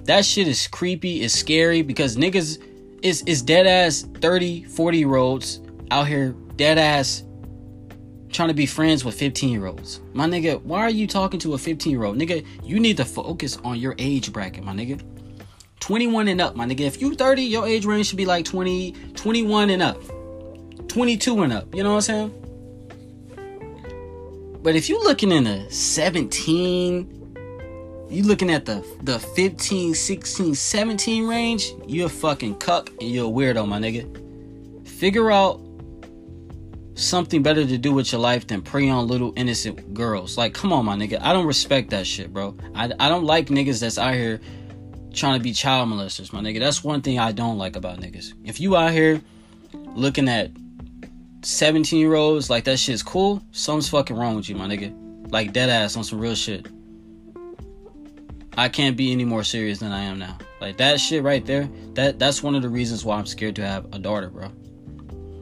that 0.04 0.24
shit 0.24 0.48
is 0.48 0.66
creepy, 0.66 1.22
it's 1.22 1.34
scary 1.34 1.82
because 1.82 2.16
niggas 2.16 2.60
is 3.02 3.22
is 3.22 3.40
dead 3.40 3.66
ass 3.66 4.02
30, 4.20 4.64
40 4.64 4.98
year 4.98 5.14
olds 5.14 5.60
out 5.90 6.06
here 6.06 6.34
dead 6.56 6.76
ass 6.78 7.24
trying 8.32 8.48
to 8.48 8.54
be 8.54 8.66
friends 8.66 9.04
with 9.04 9.14
15 9.14 9.50
year 9.50 9.66
olds. 9.66 10.00
My 10.12 10.26
nigga, 10.26 10.62
why 10.62 10.80
are 10.82 10.90
you 10.90 11.06
talking 11.06 11.40
to 11.40 11.54
a 11.54 11.58
15 11.58 11.90
year 11.90 12.04
old? 12.04 12.16
Nigga, 12.16 12.44
you 12.62 12.80
need 12.80 12.96
to 12.98 13.04
focus 13.04 13.56
on 13.58 13.78
your 13.78 13.94
age 13.98 14.32
bracket, 14.32 14.64
my 14.64 14.72
nigga. 14.72 15.00
21 15.80 16.28
and 16.28 16.40
up, 16.40 16.56
my 16.56 16.66
nigga. 16.66 16.80
If 16.80 17.00
you 17.00 17.14
30, 17.14 17.42
your 17.42 17.66
age 17.66 17.84
range 17.84 18.06
should 18.06 18.18
be 18.18 18.26
like 18.26 18.44
20, 18.44 18.92
21 19.14 19.70
and 19.70 19.82
up. 19.82 20.00
22 20.88 21.42
and 21.42 21.52
up. 21.52 21.74
You 21.74 21.82
know 21.82 21.94
what 21.94 22.08
I'm 22.08 22.30
saying? 22.30 22.34
But 24.62 24.76
if 24.76 24.88
you 24.88 25.02
looking 25.02 25.32
in 25.32 25.46
a 25.46 25.70
17, 25.70 28.06
you 28.10 28.22
looking 28.24 28.50
at 28.50 28.66
the 28.66 28.84
the 29.02 29.18
15, 29.18 29.94
16, 29.94 30.54
17 30.54 31.26
range, 31.26 31.72
you're 31.86 32.06
a 32.06 32.10
fucking 32.10 32.56
cuck 32.56 32.90
and 33.00 33.10
you're 33.10 33.26
a 33.26 33.30
weirdo, 33.30 33.66
my 33.66 33.78
nigga. 33.78 34.86
Figure 34.86 35.30
out 35.30 35.62
something 36.94 37.42
better 37.42 37.64
to 37.64 37.78
do 37.78 37.92
with 37.92 38.12
your 38.12 38.20
life 38.20 38.46
than 38.46 38.60
prey 38.60 38.90
on 38.90 39.06
little 39.06 39.32
innocent 39.36 39.94
girls. 39.94 40.36
Like, 40.36 40.52
come 40.52 40.72
on, 40.72 40.84
my 40.84 40.94
nigga. 40.94 41.18
I 41.22 41.32
don't 41.32 41.46
respect 41.46 41.88
that 41.90 42.06
shit, 42.06 42.32
bro. 42.32 42.54
I, 42.74 42.92
I 42.98 43.08
don't 43.08 43.24
like 43.24 43.46
niggas 43.46 43.80
that's 43.80 43.96
out 43.96 44.12
here 44.12 44.40
trying 45.12 45.38
to 45.38 45.42
be 45.42 45.52
child 45.52 45.88
molesters, 45.88 46.32
my 46.32 46.40
nigga. 46.40 46.60
That's 46.60 46.84
one 46.84 47.02
thing 47.02 47.18
I 47.18 47.32
don't 47.32 47.58
like 47.58 47.76
about 47.76 48.00
niggas. 48.00 48.34
If 48.44 48.60
you 48.60 48.76
out 48.76 48.92
here 48.92 49.20
looking 49.94 50.28
at 50.28 50.50
17 51.42 51.98
year 51.98 52.14
olds 52.14 52.50
like 52.50 52.64
that 52.64 52.78
shit's 52.78 53.02
cool, 53.02 53.42
something's 53.52 53.88
fucking 53.88 54.16
wrong 54.16 54.36
with 54.36 54.48
you, 54.48 54.56
my 54.56 54.66
nigga. 54.66 54.94
Like 55.30 55.52
dead 55.52 55.70
ass 55.70 55.96
on 55.96 56.04
some 56.04 56.18
real 56.18 56.34
shit. 56.34 56.66
I 58.56 58.68
can't 58.68 58.96
be 58.96 59.12
any 59.12 59.24
more 59.24 59.44
serious 59.44 59.78
than 59.78 59.92
I 59.92 60.02
am 60.02 60.18
now. 60.18 60.36
Like 60.60 60.76
that 60.78 61.00
shit 61.00 61.22
right 61.22 61.44
there, 61.46 61.68
that 61.94 62.18
that's 62.18 62.42
one 62.42 62.54
of 62.54 62.62
the 62.62 62.68
reasons 62.68 63.04
why 63.04 63.16
I'm 63.16 63.26
scared 63.26 63.56
to 63.56 63.66
have 63.66 63.86
a 63.92 63.98
daughter, 63.98 64.28
bro. 64.28 64.50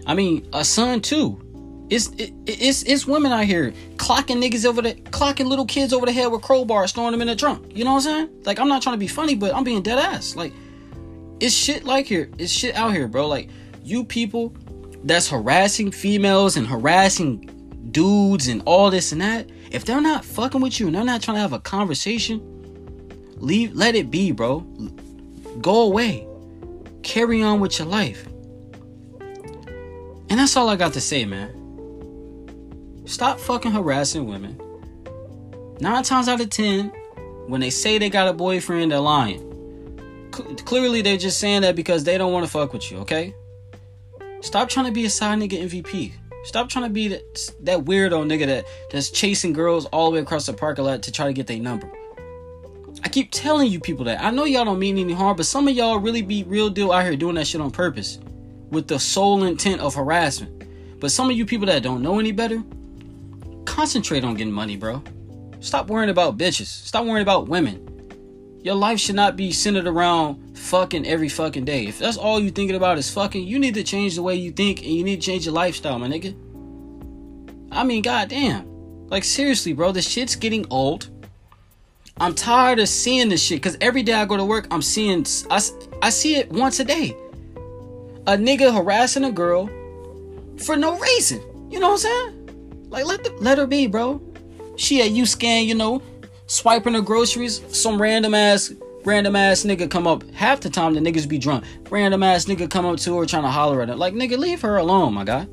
I 0.06 0.14
mean, 0.14 0.48
a 0.52 0.64
son 0.64 1.00
too. 1.00 1.44
It's 1.90 2.08
it, 2.18 2.32
it's 2.46 2.82
it's 2.82 3.06
women 3.06 3.32
out 3.32 3.44
here 3.44 3.72
clocking 3.96 4.42
niggas 4.42 4.66
over 4.66 4.82
the 4.82 4.94
clocking 4.94 5.46
little 5.46 5.64
kids 5.64 5.92
over 5.92 6.04
the 6.04 6.12
head 6.12 6.30
with 6.30 6.42
crowbars, 6.42 6.94
throwing 6.94 7.12
them 7.12 7.22
in 7.22 7.28
the 7.28 7.36
trunk. 7.36 7.72
You 7.74 7.84
know 7.84 7.94
what 7.94 8.06
I'm 8.06 8.28
saying? 8.28 8.42
Like 8.44 8.58
I'm 8.58 8.68
not 8.68 8.82
trying 8.82 8.94
to 8.94 8.98
be 8.98 9.08
funny, 9.08 9.34
but 9.34 9.54
I'm 9.54 9.64
being 9.64 9.82
dead 9.82 9.98
ass. 9.98 10.36
Like 10.36 10.52
it's 11.40 11.54
shit 11.54 11.84
like 11.84 12.06
here. 12.06 12.30
It's 12.38 12.52
shit 12.52 12.74
out 12.74 12.92
here, 12.92 13.08
bro. 13.08 13.26
Like 13.26 13.48
you 13.82 14.04
people 14.04 14.54
that's 15.04 15.28
harassing 15.28 15.90
females 15.90 16.56
and 16.56 16.66
harassing 16.66 17.48
dudes 17.90 18.48
and 18.48 18.62
all 18.66 18.90
this 18.90 19.12
and 19.12 19.20
that. 19.20 19.48
If 19.70 19.84
they're 19.84 20.00
not 20.00 20.24
fucking 20.24 20.60
with 20.60 20.80
you 20.80 20.86
and 20.86 20.96
they're 20.96 21.04
not 21.04 21.22
trying 21.22 21.36
to 21.36 21.40
have 21.40 21.52
a 21.52 21.60
conversation, 21.60 22.42
leave 23.36 23.74
let 23.74 23.94
it 23.94 24.10
be, 24.10 24.32
bro. 24.32 24.60
Go 25.62 25.82
away. 25.82 26.26
Carry 27.02 27.42
on 27.42 27.60
with 27.60 27.78
your 27.78 27.88
life. 27.88 28.26
And 30.30 30.38
that's 30.38 30.56
all 30.56 30.68
I 30.68 30.76
got 30.76 30.92
to 30.92 31.00
say, 31.00 31.24
man. 31.24 31.57
Stop 33.08 33.40
fucking 33.40 33.72
harassing 33.72 34.26
women. 34.26 34.60
Nine 35.80 36.02
times 36.02 36.28
out 36.28 36.42
of 36.42 36.50
ten, 36.50 36.88
when 37.46 37.58
they 37.62 37.70
say 37.70 37.96
they 37.96 38.10
got 38.10 38.28
a 38.28 38.34
boyfriend, 38.34 38.92
they're 38.92 39.00
lying. 39.00 40.30
C- 40.34 40.42
clearly, 40.56 41.00
they're 41.00 41.16
just 41.16 41.40
saying 41.40 41.62
that 41.62 41.74
because 41.74 42.04
they 42.04 42.18
don't 42.18 42.34
want 42.34 42.44
to 42.44 42.52
fuck 42.52 42.74
with 42.74 42.90
you, 42.90 42.98
okay? 42.98 43.34
Stop 44.42 44.68
trying 44.68 44.84
to 44.84 44.92
be 44.92 45.06
a 45.06 45.10
side 45.10 45.38
nigga 45.38 45.58
MVP. 45.58 46.12
Stop 46.44 46.68
trying 46.68 46.84
to 46.84 46.90
be 46.90 47.08
that, 47.08 47.52
that 47.60 47.78
weirdo 47.86 48.26
nigga 48.30 48.46
that, 48.46 48.66
that's 48.92 49.08
chasing 49.08 49.54
girls 49.54 49.86
all 49.86 50.10
the 50.10 50.16
way 50.16 50.20
across 50.20 50.44
the 50.44 50.52
parking 50.52 50.84
lot 50.84 51.02
to 51.04 51.10
try 51.10 51.26
to 51.26 51.32
get 51.32 51.46
their 51.46 51.58
number. 51.58 51.90
I 53.02 53.08
keep 53.08 53.30
telling 53.30 53.72
you 53.72 53.80
people 53.80 54.04
that. 54.04 54.22
I 54.22 54.30
know 54.30 54.44
y'all 54.44 54.66
don't 54.66 54.78
mean 54.78 54.98
any 54.98 55.14
harm, 55.14 55.34
but 55.34 55.46
some 55.46 55.66
of 55.66 55.74
y'all 55.74 55.98
really 55.98 56.20
be 56.20 56.42
real 56.42 56.68
deal 56.68 56.92
out 56.92 57.04
here 57.04 57.16
doing 57.16 57.36
that 57.36 57.46
shit 57.46 57.62
on 57.62 57.70
purpose 57.70 58.18
with 58.70 58.86
the 58.86 58.98
sole 58.98 59.44
intent 59.44 59.80
of 59.80 59.94
harassment. 59.94 61.00
But 61.00 61.10
some 61.10 61.30
of 61.30 61.36
you 61.36 61.46
people 61.46 61.68
that 61.68 61.82
don't 61.82 62.02
know 62.02 62.18
any 62.18 62.32
better, 62.32 62.62
concentrate 63.68 64.24
on 64.24 64.34
getting 64.34 64.52
money, 64.52 64.76
bro. 64.76 65.02
Stop 65.60 65.88
worrying 65.88 66.10
about 66.10 66.38
bitches. 66.38 66.66
Stop 66.66 67.04
worrying 67.04 67.22
about 67.22 67.48
women. 67.48 67.84
Your 68.62 68.74
life 68.74 68.98
should 68.98 69.14
not 69.14 69.36
be 69.36 69.52
centered 69.52 69.86
around 69.86 70.56
fucking 70.56 71.06
every 71.06 71.28
fucking 71.28 71.64
day. 71.64 71.86
If 71.86 71.98
that's 71.98 72.16
all 72.16 72.40
you're 72.40 72.50
thinking 72.50 72.76
about 72.76 72.98
is 72.98 73.10
fucking, 73.10 73.46
you 73.46 73.58
need 73.58 73.74
to 73.74 73.84
change 73.84 74.16
the 74.16 74.22
way 74.22 74.34
you 74.34 74.50
think 74.50 74.82
and 74.82 74.90
you 74.90 75.04
need 75.04 75.20
to 75.20 75.26
change 75.26 75.44
your 75.44 75.54
lifestyle, 75.54 75.98
my 75.98 76.08
nigga. 76.08 76.34
I 77.70 77.84
mean, 77.84 78.02
goddamn. 78.02 78.66
Like 79.08 79.24
seriously, 79.24 79.74
bro, 79.74 79.92
this 79.92 80.08
shit's 80.08 80.34
getting 80.34 80.66
old. 80.70 81.08
I'm 82.20 82.34
tired 82.34 82.80
of 82.80 82.88
seeing 82.88 83.28
this 83.28 83.42
shit 83.42 83.62
because 83.62 83.76
every 83.80 84.02
day 84.02 84.14
I 84.14 84.24
go 84.24 84.36
to 84.36 84.44
work, 84.44 84.66
I'm 84.70 84.82
seeing 84.82 85.24
I, 85.50 85.60
I 86.02 86.10
see 86.10 86.36
it 86.36 86.50
once 86.50 86.80
a 86.80 86.84
day. 86.84 87.16
A 88.26 88.36
nigga 88.36 88.74
harassing 88.74 89.24
a 89.24 89.30
girl 89.30 89.66
for 90.56 90.76
no 90.76 90.98
reason. 90.98 91.40
You 91.70 91.80
know 91.80 91.90
what 91.90 92.04
I'm 92.04 92.28
saying? 92.28 92.37
Like 92.88 93.04
let 93.04 93.24
the, 93.24 93.32
let 93.40 93.58
her 93.58 93.66
be, 93.66 93.86
bro. 93.86 94.20
She 94.76 95.02
at 95.02 95.10
you 95.10 95.26
scan, 95.26 95.64
you 95.64 95.74
know, 95.74 96.02
swiping 96.46 96.94
her 96.94 97.00
groceries. 97.00 97.62
Some 97.76 98.00
random 98.00 98.34
ass 98.34 98.72
random 99.04 99.36
ass 99.36 99.64
nigga 99.64 99.90
come 99.90 100.06
up. 100.06 100.22
Half 100.32 100.60
the 100.60 100.70
time 100.70 100.94
the 100.94 101.00
niggas 101.00 101.28
be 101.28 101.38
drunk. 101.38 101.64
Random 101.90 102.22
ass 102.22 102.44
nigga 102.44 102.70
come 102.70 102.84
up 102.86 102.98
to 103.00 103.18
her 103.18 103.26
trying 103.26 103.42
to 103.42 103.50
holler 103.50 103.82
at 103.82 103.88
her. 103.88 103.96
Like 103.96 104.14
nigga, 104.14 104.38
leave 104.38 104.60
her 104.62 104.76
alone, 104.76 105.14
my 105.14 105.24
guy. 105.24 105.46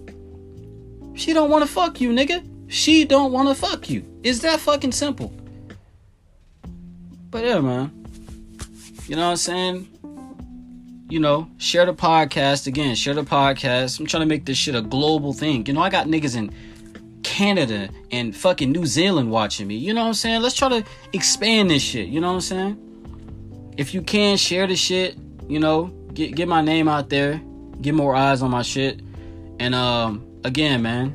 She 1.15 1.33
don't 1.33 1.49
want 1.49 1.65
to 1.65 1.71
fuck 1.71 2.01
you, 2.01 2.11
nigga. 2.11 2.45
She 2.67 3.05
don't 3.05 3.31
want 3.31 3.47
to 3.47 3.55
fuck 3.55 3.89
you. 3.89 4.05
Is 4.23 4.41
that 4.41 4.59
fucking 4.59 4.91
simple? 4.91 5.33
But 7.29 7.45
yeah, 7.45 7.59
man. 7.59 8.05
You 9.07 9.15
know 9.15 9.25
what 9.25 9.31
I'm 9.31 9.37
saying? 9.37 9.87
You 11.09 11.19
know, 11.19 11.47
share 11.57 11.85
the 11.85 11.93
podcast 11.93 12.67
again. 12.67 12.95
Share 12.95 13.13
the 13.13 13.23
podcast. 13.23 13.99
I'm 13.99 14.07
trying 14.07 14.21
to 14.21 14.27
make 14.27 14.45
this 14.45 14.57
shit 14.57 14.75
a 14.75 14.81
global 14.81 15.31
thing. 15.31 15.65
You 15.65 15.73
know, 15.73 15.81
I 15.81 15.89
got 15.89 16.07
niggas 16.07 16.35
in 16.35 16.51
Canada 17.35 17.89
and 18.11 18.33
fucking 18.33 18.71
New 18.71 18.85
Zealand 18.85 19.29
watching 19.29 19.67
me. 19.67 19.75
You 19.75 19.93
know 19.93 20.03
what 20.03 20.07
I'm 20.07 20.13
saying? 20.13 20.41
Let's 20.41 20.55
try 20.55 20.69
to 20.69 20.85
expand 21.11 21.69
this 21.69 21.81
shit. 21.81 22.07
You 22.07 22.21
know 22.21 22.29
what 22.29 22.35
I'm 22.35 22.41
saying? 22.41 23.73
If 23.75 23.93
you 23.93 24.01
can 24.01 24.37
share 24.37 24.65
the 24.67 24.77
shit, 24.77 25.17
you 25.49 25.59
know, 25.59 25.87
get 26.13 26.33
get 26.33 26.47
my 26.47 26.61
name 26.61 26.87
out 26.87 27.09
there, 27.09 27.41
get 27.81 27.93
more 27.93 28.15
eyes 28.15 28.41
on 28.41 28.51
my 28.51 28.61
shit. 28.61 29.01
And 29.59 29.75
um 29.75 30.25
again, 30.45 30.81
man, 30.81 31.13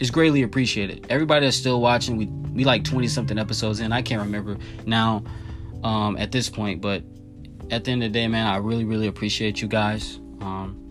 it's 0.00 0.08
greatly 0.08 0.42
appreciated. 0.42 1.06
Everybody 1.10 1.44
that's 1.44 1.58
still 1.58 1.82
watching, 1.82 2.16
we 2.16 2.24
we 2.24 2.64
like 2.64 2.82
20 2.82 3.08
something 3.08 3.38
episodes 3.38 3.80
in. 3.80 3.92
I 3.92 4.00
can't 4.00 4.22
remember 4.22 4.56
now 4.86 5.22
um 5.84 6.16
at 6.16 6.32
this 6.32 6.48
point, 6.48 6.80
but 6.80 7.02
at 7.70 7.84
the 7.84 7.90
end 7.90 8.02
of 8.04 8.10
the 8.10 8.18
day, 8.18 8.26
man, 8.26 8.46
I 8.46 8.56
really 8.56 8.86
really 8.86 9.06
appreciate 9.06 9.60
you 9.60 9.68
guys. 9.68 10.16
Um 10.40 10.82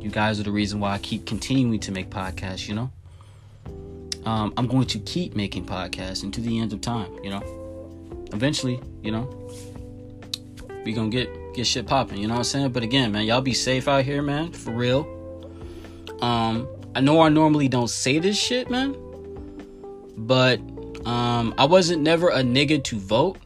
you 0.00 0.08
guys 0.08 0.40
are 0.40 0.44
the 0.44 0.50
reason 0.50 0.80
why 0.80 0.94
I 0.94 0.98
keep 0.98 1.26
continuing 1.26 1.78
to 1.80 1.92
make 1.92 2.08
podcasts, 2.08 2.66
you 2.66 2.74
know? 2.74 2.90
Um, 4.24 4.52
I'm 4.56 4.66
going 4.66 4.86
to 4.86 4.98
keep 5.00 5.34
making 5.34 5.66
podcasts 5.66 6.22
until 6.22 6.44
the 6.44 6.58
end 6.58 6.72
of 6.72 6.80
time, 6.80 7.12
you 7.22 7.30
know? 7.30 7.42
Eventually, 8.32 8.80
you 9.02 9.10
know, 9.10 9.28
we 10.84 10.92
gonna 10.92 11.10
get 11.10 11.28
get 11.54 11.66
shit 11.66 11.86
popping, 11.86 12.18
you 12.18 12.26
know 12.26 12.34
what 12.34 12.38
I'm 12.40 12.44
saying? 12.44 12.72
But 12.72 12.82
again, 12.82 13.12
man, 13.12 13.24
y'all 13.24 13.42
be 13.42 13.52
safe 13.52 13.88
out 13.88 14.04
here, 14.04 14.22
man, 14.22 14.52
for 14.52 14.70
real. 14.70 15.06
Um, 16.22 16.66
I 16.94 17.00
know 17.00 17.20
I 17.20 17.28
normally 17.28 17.68
don't 17.68 17.90
say 17.90 18.18
this 18.18 18.38
shit, 18.38 18.70
man, 18.70 18.96
but 20.16 20.60
um, 21.04 21.54
I 21.58 21.66
wasn't 21.66 22.02
never 22.02 22.30
a 22.30 22.42
nigga 22.42 22.82
to 22.84 22.98
vote, 22.98 23.38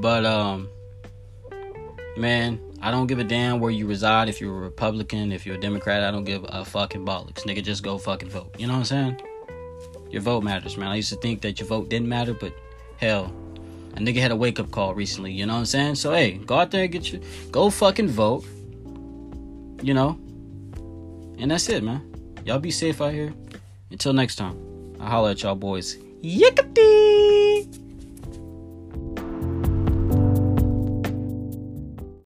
but 0.00 0.24
um, 0.24 0.68
man, 2.16 2.60
I 2.80 2.90
don't 2.90 3.06
give 3.06 3.18
a 3.18 3.24
damn 3.24 3.58
where 3.60 3.70
you 3.70 3.86
reside. 3.86 4.28
If 4.28 4.40
you're 4.40 4.56
a 4.56 4.60
Republican, 4.60 5.32
if 5.32 5.46
you're 5.46 5.56
a 5.56 5.60
Democrat, 5.60 6.04
I 6.04 6.10
don't 6.10 6.24
give 6.24 6.44
a 6.48 6.64
fucking 6.64 7.04
bollocks. 7.04 7.44
Nigga, 7.44 7.64
just 7.64 7.82
go 7.82 7.98
fucking 7.98 8.28
vote. 8.28 8.54
You 8.58 8.66
know 8.66 8.74
what 8.74 8.92
I'm 8.92 9.16
saying? 9.16 9.22
Your 10.14 10.22
vote 10.22 10.44
matters, 10.44 10.76
man. 10.76 10.92
I 10.92 10.94
used 10.94 11.08
to 11.08 11.16
think 11.16 11.40
that 11.40 11.58
your 11.58 11.66
vote 11.66 11.88
didn't 11.88 12.08
matter, 12.08 12.34
but 12.34 12.54
hell, 12.98 13.34
a 13.94 13.98
nigga 13.98 14.20
had 14.20 14.30
a 14.30 14.36
wake 14.36 14.60
up 14.60 14.70
call 14.70 14.94
recently. 14.94 15.32
You 15.32 15.44
know 15.44 15.54
what 15.54 15.58
I'm 15.58 15.66
saying? 15.66 15.96
So 15.96 16.12
hey, 16.12 16.38
go 16.38 16.54
out 16.54 16.70
there 16.70 16.84
and 16.84 16.92
get 16.92 17.10
your 17.10 17.20
go 17.50 17.68
fucking 17.68 18.06
vote. 18.06 18.44
You 19.82 19.92
know, 19.92 20.10
and 21.36 21.50
that's 21.50 21.68
it, 21.68 21.82
man. 21.82 22.14
Y'all 22.44 22.60
be 22.60 22.70
safe 22.70 23.00
out 23.00 23.12
here. 23.12 23.34
Until 23.90 24.12
next 24.12 24.36
time, 24.36 24.56
I 25.00 25.10
holler 25.10 25.30
at 25.30 25.42
y'all 25.42 25.56
boys. 25.56 25.96
Yickety! 26.22 27.23